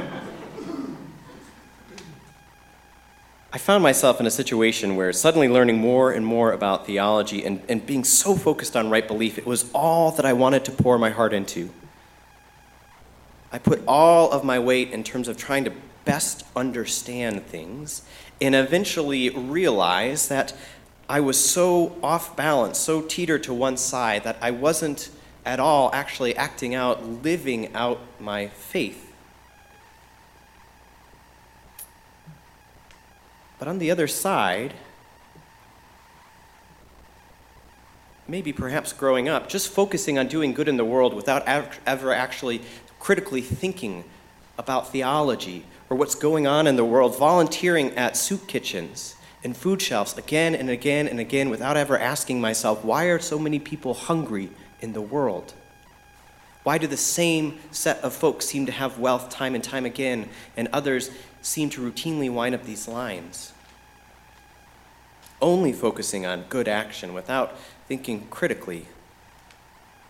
I 3.51 3.57
found 3.57 3.81
myself 3.81 4.19
in 4.19 4.25
a 4.25 4.31
situation 4.31 4.97
where 4.97 5.13
suddenly 5.13 5.47
learning 5.47 5.77
more 5.77 6.11
and 6.11 6.25
more 6.25 6.51
about 6.51 6.85
theology 6.85 7.45
and, 7.45 7.61
and 7.69 7.85
being 7.85 8.03
so 8.03 8.35
focused 8.35 8.75
on 8.75 8.89
right 8.89 9.07
belief, 9.07 9.37
it 9.37 9.45
was 9.45 9.71
all 9.73 10.11
that 10.11 10.25
I 10.25 10.33
wanted 10.33 10.65
to 10.65 10.71
pour 10.71 10.99
my 10.99 11.11
heart 11.11 11.33
into. 11.33 11.69
I 13.51 13.57
put 13.59 13.81
all 13.87 14.31
of 14.31 14.43
my 14.43 14.59
weight 14.59 14.91
in 14.91 15.03
terms 15.05 15.29
of 15.29 15.37
trying 15.37 15.63
to 15.63 15.71
best 16.03 16.43
understand 16.55 17.45
things 17.45 18.01
and 18.41 18.53
eventually 18.53 19.29
realized 19.29 20.29
that 20.29 20.53
I 21.07 21.21
was 21.21 21.43
so 21.43 21.95
off 22.03 22.35
balance, 22.35 22.77
so 22.77 23.01
teeter 23.01 23.39
to 23.39 23.53
one 23.53 23.77
side, 23.77 24.25
that 24.25 24.37
I 24.41 24.51
wasn't 24.51 25.09
at 25.45 25.61
all 25.61 25.89
actually 25.93 26.35
acting 26.35 26.75
out, 26.75 27.23
living 27.23 27.73
out 27.73 28.01
my 28.19 28.47
faith. 28.47 29.06
But 33.59 33.67
on 33.67 33.79
the 33.79 33.91
other 33.91 34.07
side, 34.07 34.73
maybe 38.27 38.53
perhaps 38.53 38.93
growing 38.93 39.29
up, 39.29 39.49
just 39.49 39.69
focusing 39.69 40.19
on 40.19 40.27
doing 40.27 40.53
good 40.53 40.67
in 40.67 40.77
the 40.77 40.85
world 40.85 41.13
without 41.13 41.47
ever 41.47 42.13
actually 42.13 42.61
critically 42.99 43.41
thinking 43.41 44.03
about 44.57 44.91
theology 44.91 45.65
or 45.89 45.97
what's 45.97 46.15
going 46.15 46.45
on 46.45 46.67
in 46.67 46.75
the 46.75 46.85
world, 46.85 47.17
volunteering 47.17 47.95
at 47.95 48.17
soup 48.17 48.47
kitchens 48.47 49.15
and 49.43 49.55
food 49.55 49.81
shelves 49.81 50.17
again 50.17 50.55
and 50.55 50.69
again 50.69 51.07
and 51.07 51.19
again 51.19 51.49
without 51.49 51.77
ever 51.77 51.97
asking 51.97 52.41
myself, 52.41 52.83
why 52.83 53.05
are 53.05 53.19
so 53.19 53.39
many 53.39 53.59
people 53.59 53.93
hungry 53.93 54.49
in 54.81 54.93
the 54.93 55.01
world? 55.01 55.53
Why 56.63 56.77
do 56.77 56.87
the 56.87 56.97
same 56.97 57.59
set 57.71 57.99
of 57.99 58.13
folks 58.13 58.45
seem 58.45 58.65
to 58.65 58.73
have 58.73 58.99
wealth 58.99 59.29
time 59.29 59.55
and 59.55 59.63
time 59.63 59.85
again, 59.85 60.27
and 60.57 60.67
others 60.73 61.09
seem 61.47 61.69
to 61.71 61.81
routinely 61.81 62.31
wind 62.31 62.53
up 62.53 62.65
these 62.65 62.87
lines? 62.87 63.53
Only 65.41 65.71
focusing 65.71 66.25
on 66.25 66.43
good 66.49 66.67
action 66.67 67.13
without 67.13 67.57
thinking 67.87 68.27
critically, 68.29 68.87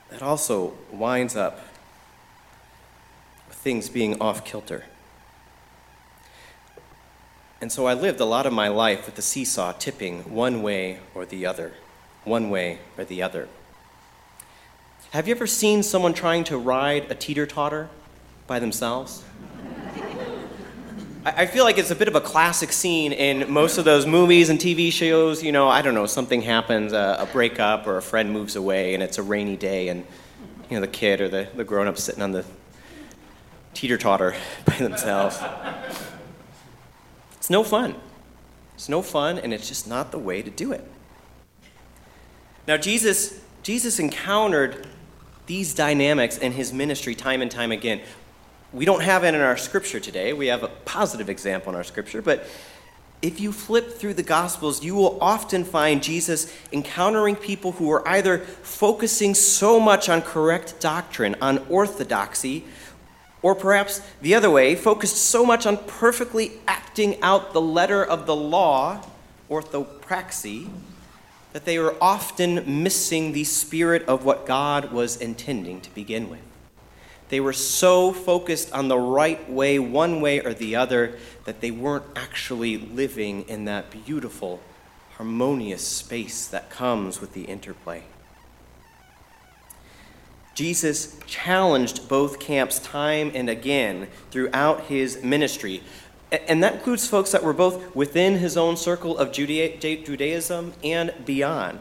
that 0.10 0.22
also 0.22 0.74
winds 0.91 1.36
up 1.36 1.60
with 3.48 3.58
things 3.58 3.89
being 3.89 4.20
off 4.22 4.44
kilter. 4.44 4.86
And 7.60 7.72
so 7.72 7.88
I 7.88 7.94
lived 7.94 8.20
a 8.20 8.25
lot 8.25 8.46
of 8.46 8.53
my 8.53 8.67
life 8.67 9.06
with 9.06 9.15
the 9.15 9.22
seesaw 9.22 9.74
tipping 9.74 10.34
one 10.34 10.62
way 10.62 11.00
or 11.13 11.25
the 11.25 11.46
other, 11.46 11.74
one 12.24 12.50
way 12.50 12.79
or 12.98 13.03
the 13.03 13.22
other. 13.22 13.48
Have 15.12 15.27
you 15.27 15.36
ever 15.36 15.48
seen 15.48 15.84
someone 15.84 16.13
trying 16.13 16.44
to 16.46 16.58
ride 16.58 17.12
a 17.12 17.15
teeter 17.15 17.46
totter 17.46 17.89
by 18.46 18.60
themselves? 18.60 19.24
I 21.36 21.46
feel 21.46 21.65
like 21.65 21.77
it's 21.77 21.91
a 21.91 21.96
bit 21.96 22.07
of 22.07 22.15
a 22.15 22.22
classic 22.22 22.72
scene 22.72 23.12
in 23.12 23.51
most 23.51 23.77
of 23.77 23.84
those 23.84 24.05
movies 24.05 24.50
and 24.50 24.57
TV 24.57 24.93
shows. 24.93 25.43
You 25.43 25.51
know, 25.51 25.67
I 25.67 25.81
don't 25.81 25.93
know, 25.93 26.05
something 26.05 26.41
happens, 26.41 26.93
a, 26.93 27.17
a 27.19 27.25
breakup 27.25 27.86
or 27.86 27.98
a 27.98 28.01
friend 28.01 28.31
moves 28.31 28.55
away, 28.55 28.93
and 28.93 29.03
it's 29.03 29.17
a 29.17 29.24
rainy 29.24 29.57
day, 29.57 29.89
and 29.89 30.05
you 30.69 30.77
know 30.77 30.81
the 30.81 30.88
kid 30.88 31.19
or 31.19 31.27
the, 31.27 31.50
the 31.53 31.65
grown 31.65 31.88
up 31.88 31.98
sitting 31.98 32.22
on 32.22 32.31
the 32.31 32.46
teeter 33.74 33.98
totter 33.98 34.36
by 34.65 34.77
themselves. 34.77 35.38
It's 37.34 37.50
no 37.50 37.63
fun. 37.63 37.96
It's 38.75 38.88
no 38.88 39.01
fun, 39.01 39.38
and 39.38 39.53
it's 39.53 39.67
just 39.67 39.86
not 39.86 40.12
the 40.12 40.19
way 40.19 40.41
to 40.41 40.50
do 40.50 40.72
it. 40.72 40.89
Now, 42.67 42.77
Jesus, 42.77 43.41
Jesus 43.63 44.00
encountered 44.00 44.88
these 45.46 45.74
dynamics 45.74 46.38
in 46.38 46.53
his 46.53 46.72
ministry 46.72 47.15
time 47.15 47.41
and 47.41 47.50
time 47.50 47.72
again. 47.72 48.01
We 48.74 48.86
don't 48.86 49.03
have 49.03 49.24
it 49.24 49.33
in 49.33 49.41
our 49.41 49.57
scripture 49.57 50.00
today. 50.00 50.33
We 50.33 50.47
have 50.47 50.63
a 50.63 50.67
positive 50.67 51.29
example 51.29 51.71
in 51.71 51.75
our 51.75 51.83
scripture, 51.83 52.21
but 52.21 52.45
if 53.21 53.39
you 53.39 53.51
flip 53.51 53.93
through 53.93 54.13
the 54.13 54.24
Gospels, 54.24 54.83
you 54.83 54.93
will 54.93 55.17
often 55.21 55.63
find 55.63 56.03
Jesus 56.03 56.53
encountering 56.71 57.36
people 57.36 57.71
who 57.74 57.89
are 57.91 58.07
either 58.07 58.39
focusing 58.39 59.33
so 59.33 59.79
much 59.79 60.07
on 60.07 60.21
correct 60.21 60.79
doctrine, 60.79 61.36
on 61.41 61.59
orthodoxy, 61.69 62.63
or 63.41 63.55
perhaps 63.55 64.01
the 64.21 64.36
other 64.36 64.50
way, 64.50 64.75
focused 64.75 65.17
so 65.17 65.45
much 65.45 65.65
on 65.65 65.77
perfectly 65.77 66.51
acting 66.67 67.19
out 67.21 67.53
the 67.53 67.62
letter 67.62 68.03
of 68.03 68.25
the 68.25 68.36
law, 68.36 69.03
orthopraxy, 69.50 70.69
that 71.53 71.65
they 71.65 71.79
were 71.79 71.95
often 72.00 72.83
missing 72.83 73.31
the 73.31 73.43
spirit 73.43 74.03
of 74.07 74.25
what 74.25 74.45
God 74.45 74.91
was 74.91 75.17
intending 75.17 75.81
to 75.81 75.95
begin 75.95 76.29
with. 76.29 76.47
They 77.29 77.39
were 77.39 77.53
so 77.53 78.13
focused 78.13 78.72
on 78.74 78.88
the 78.88 78.98
right 78.98 79.50
way, 79.50 79.79
one 79.79 80.22
way 80.22 80.39
or 80.39 80.53
the 80.53 80.75
other, 80.75 81.17
that 81.46 81.62
they 81.62 81.72
weren't 81.72 82.05
actually 82.15 82.77
living 82.77 83.43
in 83.50 83.65
that 83.65 83.91
beautiful, 83.91 84.62
harmonious 85.17 85.86
space 85.86 86.48
that 86.48 86.69
comes 86.69 87.19
with 87.19 87.34
the 87.34 87.43
interplay. 87.43 88.03
Jesus 90.55 91.19
challenged 91.27 92.10
both 92.10 92.39
camps 92.39 92.79
time 92.79 93.31
and 93.36 93.50
again 93.50 94.07
throughout 94.31 94.86
his 94.86 95.22
ministry 95.22 95.84
and 96.31 96.62
that 96.62 96.75
includes 96.75 97.07
folks 97.07 97.31
that 97.31 97.43
were 97.43 97.53
both 97.53 97.96
within 97.96 98.38
his 98.38 98.57
own 98.57 98.75
circle 98.75 99.17
of 99.17 99.31
Judaism 99.31 100.74
and 100.84 101.13
beyond. 101.25 101.79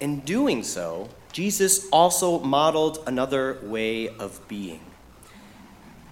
In 0.00 0.20
doing 0.20 0.62
so, 0.62 1.08
Jesus 1.34 1.88
also 1.90 2.38
modeled 2.38 3.02
another 3.08 3.58
way 3.64 4.06
of 4.06 4.40
being. 4.46 4.78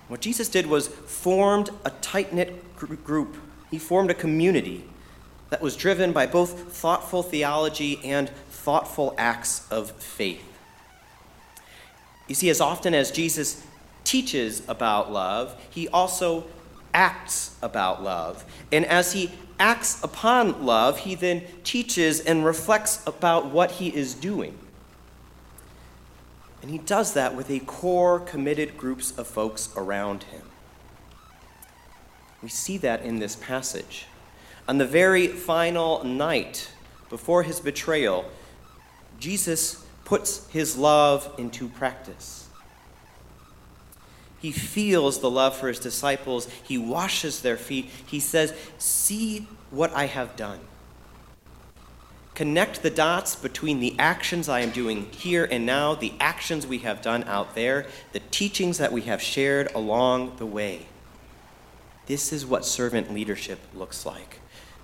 What 0.08 0.20
Jesus 0.20 0.48
did 0.48 0.66
was 0.66 0.88
formed 0.88 1.70
a 1.84 1.90
tight 1.90 2.32
knit 2.32 2.76
group. 2.76 3.36
He 3.70 3.78
formed 3.78 4.10
a 4.10 4.14
community 4.14 4.82
that 5.50 5.62
was 5.62 5.76
driven 5.76 6.12
by 6.12 6.26
both 6.26 6.72
thoughtful 6.72 7.22
theology 7.22 8.00
and 8.02 8.30
thoughtful 8.50 9.14
acts 9.16 9.64
of 9.70 9.92
faith. 9.92 10.42
You 12.26 12.34
see, 12.34 12.50
as 12.50 12.60
often 12.60 12.92
as 12.92 13.12
Jesus 13.12 13.64
teaches 14.02 14.60
about 14.66 15.12
love, 15.12 15.54
he 15.70 15.86
also 15.86 16.48
acts 16.92 17.56
about 17.62 18.02
love. 18.02 18.44
And 18.72 18.84
as 18.86 19.12
he 19.12 19.30
acts 19.60 20.02
upon 20.02 20.66
love, 20.66 20.98
he 20.98 21.14
then 21.14 21.44
teaches 21.62 22.18
and 22.18 22.44
reflects 22.44 23.06
about 23.06 23.52
what 23.52 23.70
he 23.70 23.94
is 23.94 24.14
doing. 24.14 24.58
And 26.62 26.70
he 26.70 26.78
does 26.78 27.12
that 27.14 27.34
with 27.34 27.50
a 27.50 27.58
core, 27.60 28.20
committed 28.20 28.78
groups 28.78 29.10
of 29.18 29.26
folks 29.26 29.68
around 29.76 30.22
him. 30.24 30.42
We 32.40 32.48
see 32.48 32.78
that 32.78 33.02
in 33.02 33.18
this 33.18 33.36
passage. 33.36 34.06
On 34.68 34.78
the 34.78 34.86
very 34.86 35.26
final 35.26 36.04
night 36.04 36.70
before 37.10 37.42
his 37.42 37.58
betrayal, 37.58 38.24
Jesus 39.18 39.84
puts 40.04 40.48
his 40.48 40.76
love 40.76 41.32
into 41.36 41.68
practice. 41.68 42.48
He 44.40 44.50
feels 44.50 45.20
the 45.20 45.30
love 45.30 45.56
for 45.56 45.68
his 45.68 45.78
disciples. 45.78 46.48
He 46.64 46.76
washes 46.76 47.42
their 47.42 47.56
feet. 47.56 47.86
He 48.06 48.18
says, 48.18 48.52
See 48.78 49.46
what 49.70 49.92
I 49.94 50.06
have 50.06 50.34
done. 50.34 50.58
Connect 52.34 52.82
the 52.82 52.90
dots 52.90 53.36
between 53.36 53.80
the 53.80 53.94
actions 53.98 54.48
I 54.48 54.60
am 54.60 54.70
doing 54.70 55.10
here 55.10 55.46
and 55.50 55.66
now, 55.66 55.94
the 55.94 56.14
actions 56.18 56.66
we 56.66 56.78
have 56.78 57.02
done 57.02 57.24
out 57.24 57.54
there, 57.54 57.86
the 58.12 58.20
teachings 58.30 58.78
that 58.78 58.90
we 58.92 59.02
have 59.02 59.20
shared 59.20 59.70
along 59.74 60.36
the 60.36 60.46
way. 60.46 60.86
This 62.06 62.32
is 62.32 62.46
what 62.46 62.64
servant 62.64 63.12
leadership 63.12 63.58
looks 63.74 64.06
like. 64.06 64.40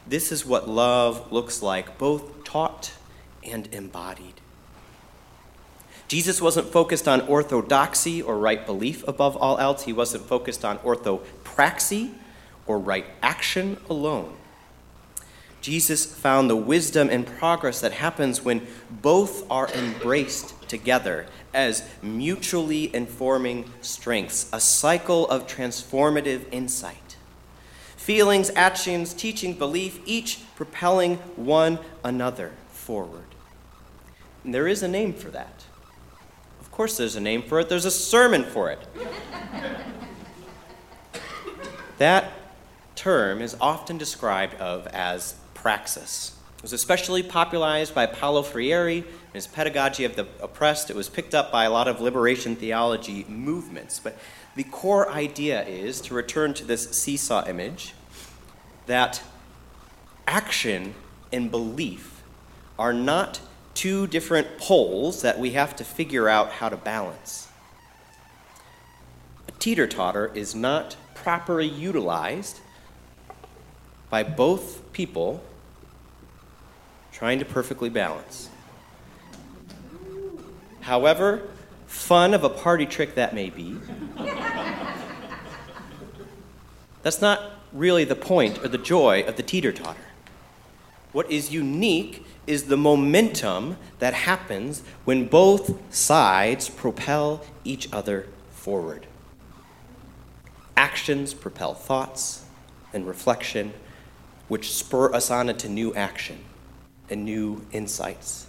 This 0.07 0.31
is 0.31 0.45
what 0.45 0.69
love 0.69 1.33
looks 1.33 1.63
like, 1.63 1.99
both 1.99 2.45
taught 2.45 2.93
and 3.43 3.67
embodied. 3.73 4.41
Jesus 6.07 6.41
wasn't 6.41 6.69
focused 6.69 7.07
on 7.07 7.21
orthodoxy 7.23 8.23
or 8.23 8.39
right 8.39 8.65
belief 8.65 9.07
above 9.07 9.37
all 9.37 9.59
else. 9.59 9.85
He 9.85 9.93
wasn't 9.93 10.25
focused 10.25 10.65
on 10.65 10.79
orthopraxy 10.79 12.13
or 12.67 12.79
right 12.79 13.07
action 13.23 13.79
alone. 13.91 14.35
Jesus 15.61 16.07
found 16.07 16.49
the 16.49 16.57
wisdom 16.57 17.09
and 17.11 17.27
progress 17.27 17.81
that 17.81 17.93
happens 17.93 18.45
when 18.45 18.67
both 18.91 19.49
are 19.51 19.69
embraced 19.71 20.55
together 20.69 21.27
as 21.53 21.89
mutually 22.03 22.95
informing 22.95 23.71
strengths, 23.81 24.49
a 24.53 24.61
cycle 24.61 25.29
of 25.29 25.47
transformative 25.47 26.45
insight. 26.53 27.17
Feelings, 27.97 28.51
actions, 28.55 29.13
teaching, 29.13 29.55
belief, 29.55 30.01
each 30.07 30.41
propelling 30.55 31.17
one 31.37 31.79
another 32.05 32.53
forward. 32.71 33.25
And 34.45 34.55
there 34.55 34.69
is 34.69 34.83
a 34.83 34.89
name 34.89 35.13
for 35.13 35.31
that 35.31 35.65
Of 36.61 36.71
course, 36.71 36.97
there's 36.97 37.17
a 37.17 37.21
name 37.21 37.43
for 37.43 37.61
it, 37.61 37.69
there's 37.69 37.85
a 37.85 37.91
sermon 37.91 38.45
for 38.45 38.71
it. 38.71 38.79
that 41.99 42.33
term 42.95 43.43
is 43.43 43.57
often 43.61 43.99
described 43.99 44.55
of 44.55 44.87
as 44.89 45.35
praxis. 45.63 46.37
It 46.57 46.63
was 46.63 46.73
especially 46.73 47.23
popularized 47.23 47.95
by 47.95 48.07
Paulo 48.07 48.43
Freire 48.43 48.89
in 48.89 49.05
his 49.33 49.47
Pedagogy 49.47 50.05
of 50.05 50.17
the 50.17 50.27
Oppressed. 50.41 50.91
It 50.91 50.97
was 50.97 51.09
picked 51.09 51.35
up 51.35 51.53
by 51.53 51.65
a 51.65 51.71
lot 51.71 51.89
of 51.89 52.01
liberation 52.01 52.57
theology 52.57 53.25
movements. 53.29 54.01
But 54.01 54.17
the 54.57 54.65
core 54.65 55.09
idea 55.11 55.65
is 55.67 56.01
to 56.03 56.15
return 56.15 56.55
to 56.55 56.65
this 56.65 56.91
seesaw 56.91 57.47
image 57.47 57.95
that 58.87 59.23
action 60.27 60.95
and 61.33 61.51
belief 61.51 62.23
are 62.79 62.93
not 62.93 63.41
two 63.75 64.07
different 64.07 64.59
poles 64.59 65.23
that 65.23 65.39
we 65.39 65.51
have 65.53 65.77
to 65.77 65.85
figure 65.85 66.29
out 66.29 66.53
how 66.53 66.69
to 66.69 66.77
balance. 66.77 67.49
A 69.47 69.53
teeter 69.53 69.87
totter 69.87 70.33
is 70.35 70.55
not 70.55 70.97
properly 71.15 71.69
utilized 71.69 72.61
by 74.11 74.23
both 74.23 74.93
people 74.93 75.43
trying 77.19 77.41
to 77.41 77.45
perfectly 77.45 77.89
balance. 77.89 78.49
However, 80.83 81.49
fun 81.89 82.33
of 82.33 82.45
a 82.45 82.49
party 82.49 82.87
trick 82.87 83.17
that 83.17 83.35
may 83.35 83.51
be, 83.51 83.77
that's 87.03 87.21
not 87.21 87.41
really 87.73 88.05
the 88.05 88.15
point 88.15 88.63
or 88.63 88.69
the 88.69 88.79
joy 88.79 89.25
of 89.27 89.35
the 89.35 89.43
teeter 89.43 89.73
totter. 89.73 89.99
What 91.11 91.29
is 91.29 91.53
unique 91.53 92.25
is 92.47 92.65
the 92.65 92.77
momentum 92.77 93.79
that 93.99 94.15
happens 94.15 94.85
when 95.05 95.27
both 95.27 95.93
sides 95.93 96.69
propel 96.69 97.45
each 97.65 97.93
other 97.93 98.29
forward. 98.53 99.09
Actions 100.77 101.35
propel 101.35 101.75
thoughts 101.75 102.45
and 102.93 103.09
reflection, 103.09 103.73
which 104.47 104.73
spur 104.73 105.13
us 105.13 105.33
on 105.33 105.49
into 105.49 105.69
new 105.69 105.93
action 105.97 106.45
and 107.11 107.25
new 107.25 107.65
insights. 107.73 108.47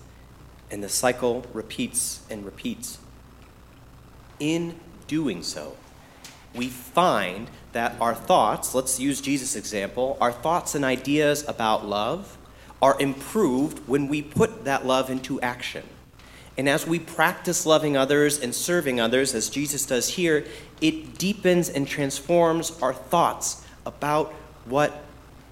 And 0.72 0.84
the 0.84 0.90
cycle 0.90 1.46
repeats 1.54 2.22
and 2.30 2.46
repeats. 2.46 3.00
In 4.40 4.80
doing 5.08 5.44
so, 5.44 5.76
we 6.54 6.68
find 6.68 7.50
that 7.74 7.96
our 8.00 8.16
thoughts, 8.16 8.74
let's 8.74 9.00
use 9.00 9.22
Jesus' 9.22 9.56
example, 9.56 10.18
our 10.20 10.32
thoughts 10.32 10.76
and 10.76 10.84
ideas 10.84 11.48
about 11.48 11.86
love 11.86 12.38
are 12.82 13.00
improved 13.00 13.80
when 13.88 14.08
we 14.08 14.22
put 14.22 14.66
that 14.66 14.86
love 14.86 15.10
into 15.10 15.40
action. 15.42 15.84
And 16.58 16.68
as 16.68 16.86
we 16.86 17.00
practice 17.00 17.66
loving 17.66 17.96
others 17.96 18.40
and 18.40 18.54
serving 18.54 19.00
others, 19.00 19.34
as 19.34 19.50
Jesus 19.50 19.86
does 19.86 20.10
here, 20.10 20.46
it 20.82 21.18
deepens 21.18 21.70
and 21.70 21.88
transforms 21.88 22.78
our 22.82 22.94
thoughts 22.94 23.66
about 23.86 24.34
what 24.66 25.04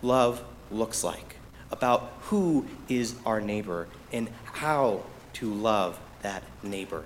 love 0.02 0.44
looks 0.70 1.04
like, 1.04 1.37
about 1.72 2.14
who 2.24 2.66
is 2.88 3.16
our 3.26 3.42
neighbor, 3.42 3.88
and 4.12 4.30
how 4.46 5.04
to 5.34 5.54
love 5.54 6.00
that 6.22 6.44
neighbor. 6.64 7.04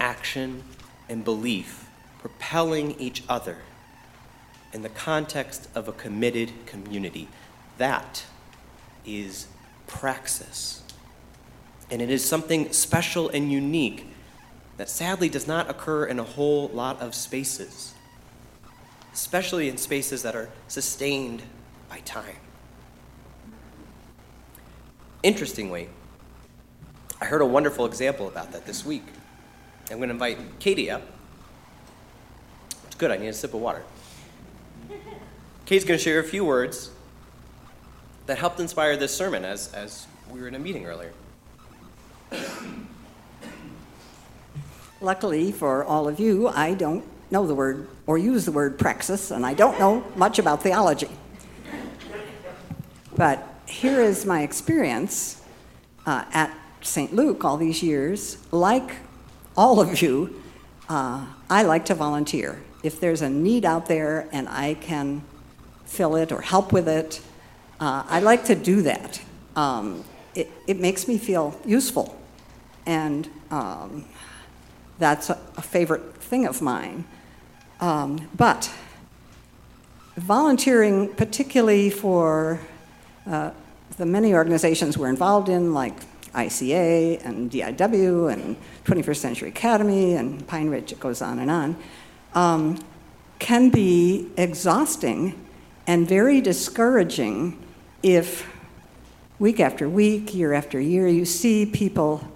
Action 0.00 0.62
and 1.08 1.24
belief 1.24 1.88
propelling 2.18 2.98
each 2.98 3.22
other 3.28 3.58
in 4.72 4.82
the 4.82 4.88
context 4.88 5.68
of 5.74 5.86
a 5.88 5.92
committed 5.92 6.50
community. 6.66 7.28
That 7.78 8.24
is 9.04 9.46
praxis. 9.86 10.82
And 11.90 12.02
it 12.02 12.10
is 12.10 12.24
something 12.24 12.72
special 12.72 13.28
and 13.28 13.52
unique 13.52 14.08
that 14.76 14.90
sadly 14.90 15.28
does 15.28 15.46
not 15.46 15.70
occur 15.70 16.04
in 16.06 16.18
a 16.18 16.24
whole 16.24 16.68
lot 16.68 17.00
of 17.00 17.14
spaces, 17.14 17.94
especially 19.14 19.68
in 19.68 19.76
spaces 19.76 20.22
that 20.22 20.34
are 20.34 20.50
sustained 20.68 21.42
by 21.88 22.00
time. 22.00 22.36
Interestingly, 25.26 25.88
I 27.20 27.24
heard 27.24 27.40
a 27.40 27.46
wonderful 27.46 27.84
example 27.84 28.28
about 28.28 28.52
that 28.52 28.64
this 28.64 28.86
week. 28.86 29.02
I'm 29.90 29.96
going 29.96 30.08
to 30.08 30.12
invite 30.12 30.38
Katie 30.60 30.88
up. 30.88 31.02
It's 32.86 32.94
good, 32.94 33.10
I 33.10 33.16
need 33.16 33.26
a 33.26 33.32
sip 33.32 33.52
of 33.52 33.60
water. 33.60 33.82
Katie's 35.64 35.84
going 35.84 35.98
to 35.98 36.04
share 36.04 36.20
a 36.20 36.22
few 36.22 36.44
words 36.44 36.92
that 38.26 38.38
helped 38.38 38.60
inspire 38.60 38.96
this 38.96 39.12
sermon 39.12 39.44
as, 39.44 39.74
as 39.74 40.06
we 40.30 40.40
were 40.40 40.46
in 40.46 40.54
a 40.54 40.60
meeting 40.60 40.86
earlier. 40.86 41.12
Luckily 45.00 45.50
for 45.50 45.82
all 45.82 46.06
of 46.06 46.20
you, 46.20 46.46
I 46.46 46.74
don't 46.74 47.04
know 47.32 47.48
the 47.48 47.54
word 47.56 47.88
or 48.06 48.16
use 48.16 48.44
the 48.44 48.52
word 48.52 48.78
praxis, 48.78 49.32
and 49.32 49.44
I 49.44 49.54
don't 49.54 49.76
know 49.80 50.04
much 50.14 50.38
about 50.38 50.62
theology. 50.62 51.10
But 53.16 53.55
here 53.66 54.00
is 54.00 54.24
my 54.24 54.42
experience 54.42 55.42
uh, 56.06 56.24
at 56.32 56.56
St. 56.82 57.14
Luke 57.14 57.44
all 57.44 57.56
these 57.56 57.82
years. 57.82 58.38
Like 58.52 58.96
all 59.56 59.80
of 59.80 60.00
you, 60.00 60.42
uh, 60.88 61.26
I 61.50 61.62
like 61.62 61.84
to 61.86 61.94
volunteer. 61.94 62.62
If 62.82 63.00
there's 63.00 63.22
a 63.22 63.28
need 63.28 63.64
out 63.64 63.86
there 63.86 64.28
and 64.32 64.48
I 64.48 64.74
can 64.74 65.24
fill 65.84 66.16
it 66.16 66.30
or 66.30 66.40
help 66.40 66.72
with 66.72 66.88
it, 66.88 67.20
uh, 67.80 68.04
I 68.06 68.20
like 68.20 68.44
to 68.46 68.54
do 68.54 68.82
that. 68.82 69.20
Um, 69.54 70.04
it, 70.34 70.50
it 70.66 70.78
makes 70.78 71.08
me 71.08 71.18
feel 71.18 71.58
useful, 71.64 72.18
and 72.84 73.28
um, 73.50 74.04
that's 74.98 75.30
a, 75.30 75.38
a, 75.56 75.62
favorite 75.62 76.14
thing 76.16 76.46
of 76.46 76.60
mine. 76.60 77.04
Um, 77.80 78.28
but 78.36 78.70
volunteering, 80.16 81.14
particularly 81.14 81.88
for 81.88 82.60
uh, 83.26 83.50
the 83.96 84.06
many 84.06 84.34
organizations 84.34 84.96
we're 84.96 85.08
involved 85.08 85.48
in, 85.48 85.74
like 85.74 85.94
ICA 86.32 87.24
and 87.24 87.50
DIW 87.50 88.32
and 88.32 88.56
21st 88.84 89.16
Century 89.16 89.48
Academy 89.48 90.14
and 90.14 90.46
Pine 90.46 90.68
Ridge, 90.68 90.92
it 90.92 91.00
goes 91.00 91.22
on 91.22 91.38
and 91.38 91.50
on, 91.50 91.76
um, 92.34 92.78
can 93.38 93.70
be 93.70 94.30
exhausting 94.36 95.40
and 95.86 96.06
very 96.08 96.40
discouraging 96.40 97.62
if 98.02 98.48
week 99.38 99.60
after 99.60 99.88
week, 99.88 100.34
year 100.34 100.52
after 100.52 100.80
year, 100.80 101.08
you 101.08 101.24
see 101.24 101.66
people, 101.66 102.26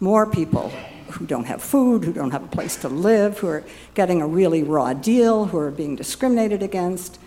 more 0.00 0.26
people 0.26 0.70
who 1.10 1.26
don't 1.26 1.44
have 1.44 1.62
food, 1.62 2.04
who 2.04 2.12
don't 2.12 2.30
have 2.30 2.44
a 2.44 2.48
place 2.48 2.76
to 2.76 2.88
live, 2.88 3.38
who 3.38 3.48
are 3.48 3.64
getting 3.94 4.20
a 4.20 4.26
really 4.26 4.62
raw 4.62 4.92
deal, 4.92 5.46
who 5.46 5.58
are 5.58 5.70
being 5.70 5.96
discriminated 5.96 6.62
against. 6.62 7.18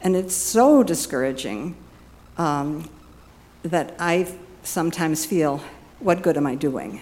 And 0.00 0.16
it's 0.16 0.34
so 0.34 0.82
discouraging 0.82 1.76
um, 2.38 2.88
that 3.62 3.94
I 3.98 4.32
sometimes 4.62 5.26
feel, 5.26 5.62
what 6.00 6.22
good 6.22 6.36
am 6.36 6.46
I 6.46 6.54
doing? 6.54 7.00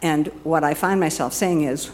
And 0.00 0.28
what 0.42 0.64
I 0.64 0.74
find 0.74 0.98
myself 0.98 1.32
saying 1.32 1.62
is, 1.62 1.88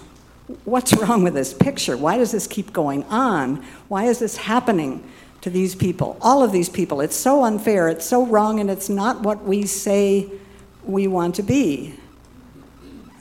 what's 0.65 0.95
wrong 1.03 1.23
with 1.23 1.35
this 1.35 1.53
picture? 1.53 1.97
Why 1.97 2.17
does 2.17 2.33
this 2.33 2.47
keep 2.47 2.73
going 2.73 3.05
on? 3.05 3.65
Why 3.89 4.05
is 4.05 4.19
this 4.19 4.37
happening? 4.37 5.05
to 5.41 5.51
these 5.51 5.75
people, 5.75 6.17
all 6.21 6.43
of 6.43 6.53
these 6.53 6.69
people. 6.69 7.01
It's 7.01 7.17
so 7.17 7.45
unfair, 7.45 7.89
it's 7.89 8.05
so 8.05 8.27
wrong, 8.27 8.61
and 8.61 8.71
it's 8.71 8.89
not 8.89 9.23
what 9.23 9.45
we 9.45 9.67
say 9.67 10.29
we 10.85 11.07
want 11.07 11.35
to 11.37 11.43
be. 11.43 11.95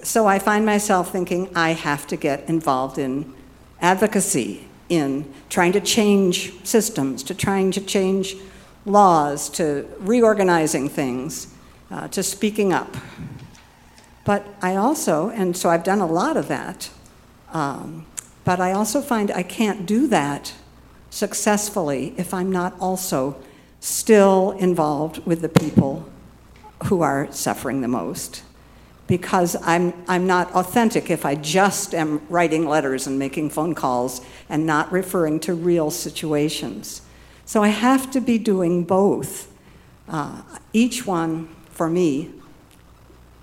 so 0.03 0.25
I 0.25 0.39
find 0.39 0.65
myself 0.65 1.11
thinking 1.11 1.49
I 1.53 1.71
have 1.71 2.07
to 2.07 2.15
get 2.15 2.47
involved 2.47 2.97
in 2.97 3.33
advocacy, 3.81 4.66
in 4.89 5.31
trying 5.49 5.71
to 5.73 5.81
change 5.81 6.53
systems, 6.63 7.23
to 7.23 7.33
trying 7.33 7.71
to 7.71 7.81
change 7.81 8.35
laws, 8.85 9.49
to 9.49 9.85
reorganizing 9.99 10.89
things, 10.89 11.53
uh, 11.91 12.07
to 12.09 12.23
speaking 12.23 12.73
up. 12.73 12.95
But 14.23 14.45
I 14.61 14.75
also, 14.75 15.29
and 15.29 15.55
so 15.55 15.69
I've 15.69 15.83
done 15.83 16.01
a 16.01 16.05
lot 16.05 16.37
of 16.37 16.47
that, 16.47 16.89
um, 17.53 18.05
but 18.43 18.59
I 18.59 18.73
also 18.73 19.01
find 19.01 19.31
I 19.31 19.43
can't 19.43 19.85
do 19.85 20.07
that 20.07 20.53
successfully 21.09 22.13
if 22.17 22.33
I'm 22.33 22.51
not 22.51 22.73
also 22.79 23.41
still 23.79 24.51
involved 24.51 25.25
with 25.25 25.41
the 25.41 25.49
people 25.49 26.09
who 26.85 27.01
are 27.01 27.31
suffering 27.31 27.81
the 27.81 27.87
most. 27.87 28.43
Because 29.07 29.55
I'm, 29.61 29.93
I'm 30.07 30.27
not 30.27 30.51
authentic 30.53 31.09
if 31.09 31.25
I 31.25 31.35
just 31.35 31.95
am 31.95 32.21
writing 32.27 32.67
letters 32.67 33.07
and 33.07 33.17
making 33.17 33.49
phone 33.49 33.73
calls 33.73 34.21
and 34.49 34.65
not 34.65 34.91
referring 34.91 35.39
to 35.41 35.53
real 35.53 35.89
situations. 35.89 37.01
So 37.45 37.63
I 37.63 37.69
have 37.69 38.11
to 38.11 38.19
be 38.19 38.37
doing 38.37 38.83
both. 38.83 39.51
Uh, 40.09 40.41
each 40.73 41.07
one, 41.07 41.47
for 41.69 41.89
me, 41.89 42.31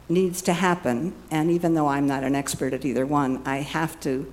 needs 0.08 0.42
to 0.42 0.52
happen, 0.52 1.14
and 1.30 1.50
even 1.50 1.74
though 1.74 1.88
I'm 1.88 2.06
not 2.06 2.24
an 2.24 2.34
expert 2.34 2.74
at 2.74 2.84
either 2.84 3.06
one, 3.06 3.42
I 3.46 3.58
have 3.58 3.98
to 4.00 4.30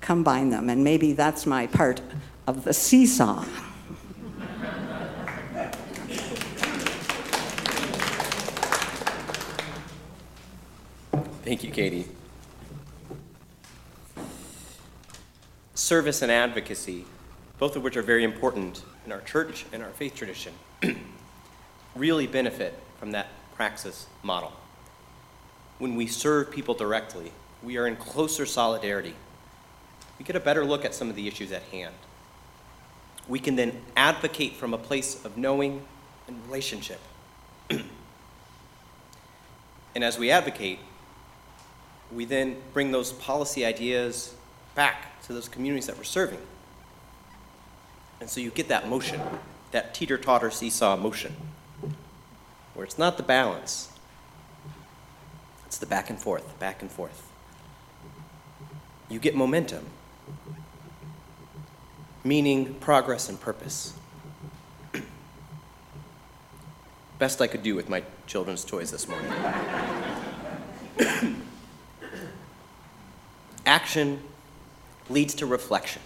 combine 0.00 0.50
them, 0.50 0.68
and 0.68 0.84
maybe 0.84 1.14
that's 1.14 1.46
my 1.46 1.66
part 1.66 2.02
of 2.46 2.64
the 2.64 2.74
seesaw. 2.74 3.44
Thank 11.44 11.62
you, 11.62 11.70
Katie. 11.70 12.06
Service 15.74 16.22
and 16.22 16.32
advocacy, 16.32 17.04
both 17.58 17.76
of 17.76 17.82
which 17.82 17.98
are 17.98 18.02
very 18.02 18.24
important 18.24 18.82
in 19.04 19.12
our 19.12 19.20
church 19.20 19.66
and 19.70 19.82
our 19.82 19.90
faith 19.90 20.14
tradition, 20.14 20.54
really 21.94 22.26
benefit 22.26 22.80
from 22.98 23.10
that 23.10 23.26
praxis 23.54 24.06
model. 24.22 24.54
When 25.78 25.96
we 25.96 26.06
serve 26.06 26.50
people 26.50 26.72
directly, 26.72 27.30
we 27.62 27.76
are 27.76 27.86
in 27.86 27.96
closer 27.96 28.46
solidarity. 28.46 29.14
We 30.18 30.24
get 30.24 30.36
a 30.36 30.40
better 30.40 30.64
look 30.64 30.82
at 30.86 30.94
some 30.94 31.10
of 31.10 31.16
the 31.16 31.28
issues 31.28 31.52
at 31.52 31.64
hand. 31.64 31.94
We 33.28 33.38
can 33.38 33.56
then 33.56 33.82
advocate 33.98 34.56
from 34.56 34.72
a 34.72 34.78
place 34.78 35.22
of 35.26 35.36
knowing 35.36 35.84
and 36.26 36.42
relationship. 36.46 37.00
and 37.70 37.84
as 39.96 40.18
we 40.18 40.30
advocate, 40.30 40.78
we 42.12 42.24
then 42.24 42.56
bring 42.72 42.92
those 42.92 43.12
policy 43.12 43.64
ideas 43.64 44.34
back 44.74 45.20
to 45.22 45.32
those 45.32 45.48
communities 45.48 45.86
that 45.86 45.96
we're 45.96 46.04
serving. 46.04 46.40
And 48.20 48.28
so 48.28 48.40
you 48.40 48.50
get 48.50 48.68
that 48.68 48.88
motion, 48.88 49.20
that 49.72 49.94
teeter 49.94 50.18
totter 50.18 50.50
seesaw 50.50 50.96
motion, 50.96 51.34
where 52.74 52.84
it's 52.84 52.98
not 52.98 53.16
the 53.16 53.22
balance, 53.22 53.90
it's 55.66 55.78
the 55.78 55.86
back 55.86 56.10
and 56.10 56.18
forth, 56.18 56.58
back 56.58 56.82
and 56.82 56.90
forth. 56.90 57.30
You 59.08 59.18
get 59.18 59.34
momentum, 59.34 59.86
meaning, 62.22 62.74
progress, 62.74 63.28
and 63.28 63.40
purpose. 63.40 63.94
Best 67.18 67.40
I 67.40 67.46
could 67.46 67.62
do 67.62 67.74
with 67.74 67.88
my 67.88 68.02
children's 68.26 68.64
toys 68.64 68.90
this 68.90 69.06
morning. 69.08 69.30
Action 73.74 74.22
leads 75.08 75.34
to 75.34 75.46
reflection. 75.46 76.00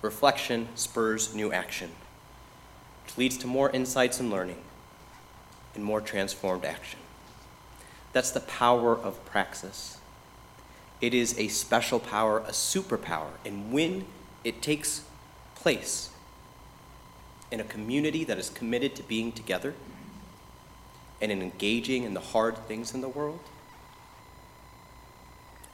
Reflection 0.00 0.66
spurs 0.76 1.34
new 1.34 1.52
action, 1.52 1.90
which 3.04 3.18
leads 3.18 3.36
to 3.36 3.46
more 3.46 3.68
insights 3.68 4.18
and 4.18 4.30
learning 4.30 4.56
and 5.74 5.84
more 5.84 6.00
transformed 6.00 6.64
action. 6.64 6.98
That's 8.14 8.30
the 8.30 8.40
power 8.40 8.96
of 8.96 9.22
praxis. 9.26 9.98
It 11.02 11.12
is 11.12 11.38
a 11.38 11.48
special 11.48 12.00
power, 12.00 12.38
a 12.38 12.52
superpower, 12.52 13.32
and 13.44 13.70
when 13.70 14.06
it 14.42 14.62
takes 14.62 15.02
place 15.56 16.08
in 17.50 17.60
a 17.60 17.64
community 17.64 18.24
that 18.24 18.38
is 18.38 18.48
committed 18.48 18.96
to 18.96 19.02
being 19.02 19.32
together 19.32 19.74
and 21.20 21.30
in 21.30 21.42
engaging 21.42 22.04
in 22.04 22.14
the 22.14 22.20
hard 22.20 22.56
things 22.66 22.94
in 22.94 23.02
the 23.02 23.08
world, 23.10 23.40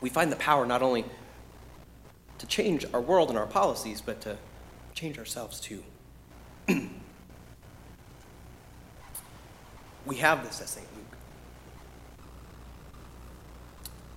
we 0.06 0.10
find 0.10 0.30
the 0.30 0.36
power 0.36 0.64
not 0.64 0.82
only 0.82 1.04
to 2.38 2.46
change 2.46 2.86
our 2.94 3.00
world 3.00 3.28
and 3.28 3.36
our 3.36 3.44
policies, 3.44 4.00
but 4.00 4.20
to 4.20 4.36
change 4.94 5.18
ourselves 5.18 5.58
too. 5.58 5.82
we 10.06 10.14
have 10.18 10.44
this 10.44 10.60
at 10.60 10.68
St. 10.68 10.86
Luke. 10.94 11.16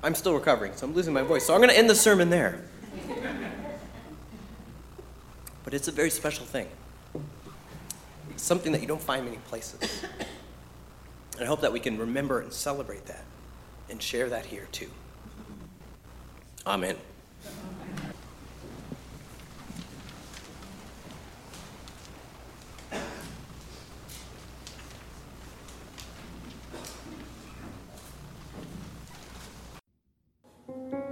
I'm 0.03 0.13
still 0.13 0.35
recovering, 0.35 0.73
so 0.75 0.85
I'm 0.85 0.93
losing 0.93 1.11
my 1.11 1.23
voice, 1.23 1.43
so 1.43 1.55
I'm 1.55 1.59
going 1.59 1.71
to 1.71 1.77
end 1.77 1.89
the 1.89 1.95
sermon 1.95 2.29
there. 2.29 2.61
but 5.63 5.73
it's 5.73 5.87
a 5.87 5.91
very 5.91 6.11
special 6.11 6.45
thing. 6.45 6.67
It's 8.29 8.43
something 8.43 8.73
that 8.73 8.81
you 8.81 8.87
don't 8.87 9.01
find 9.01 9.25
many 9.25 9.37
places. 9.37 10.05
And 11.33 11.45
I 11.45 11.47
hope 11.47 11.61
that 11.61 11.73
we 11.73 11.79
can 11.79 11.97
remember 11.97 12.41
and 12.41 12.53
celebrate 12.53 13.07
that 13.07 13.25
and 13.89 13.99
share 13.99 14.29
that 14.29 14.45
here 14.45 14.67
too. 14.71 14.91
Amen. 16.65 16.95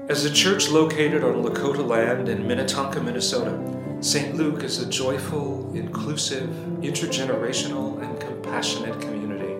As 0.10 0.24
a 0.24 0.32
church 0.32 0.70
located 0.70 1.24
on 1.24 1.44
Lakota 1.44 1.86
land 1.86 2.30
in 2.30 2.48
Minnetonka, 2.48 3.02
Minnesota, 3.02 3.60
St. 4.00 4.36
Luke 4.36 4.64
is 4.64 4.82
a 4.82 4.86
joyful, 4.90 5.70
inclusive, 5.76 6.50
intergenerational, 6.80 8.02
and 8.02 8.20
compassionate 8.20 9.00
community 9.02 9.54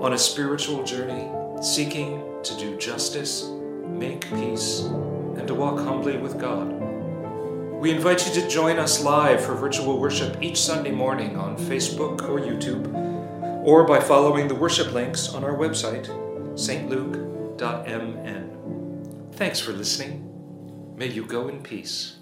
on 0.00 0.12
a 0.12 0.18
spiritual 0.18 0.82
journey 0.82 1.30
seeking 1.62 2.20
to 2.42 2.56
do 2.56 2.76
justice, 2.76 3.44
make 3.86 4.28
peace, 4.30 4.80
and 5.38 5.46
to 5.48 5.54
walk 5.54 5.78
humbly 5.78 6.16
with 6.16 6.38
God. 6.38 6.72
We 7.80 7.90
invite 7.90 8.26
you 8.26 8.32
to 8.40 8.48
join 8.48 8.78
us 8.78 9.02
live 9.04 9.44
for 9.44 9.54
virtual 9.54 9.98
worship 9.98 10.42
each 10.42 10.58
Sunday 10.60 10.90
morning 10.90 11.36
on 11.36 11.56
Facebook 11.56 12.22
or 12.28 12.40
YouTube, 12.40 12.92
or 13.64 13.84
by 13.84 14.00
following 14.00 14.48
the 14.48 14.54
worship 14.54 14.92
links 14.92 15.28
on 15.34 15.44
our 15.44 15.56
website, 15.56 16.06
stluke.mn. 16.54 17.60
Thanks 19.32 19.60
for 19.60 19.72
listening. 19.72 20.30
May 20.96 21.08
you 21.08 21.26
go 21.26 21.48
in 21.48 21.62
peace. 21.62 22.16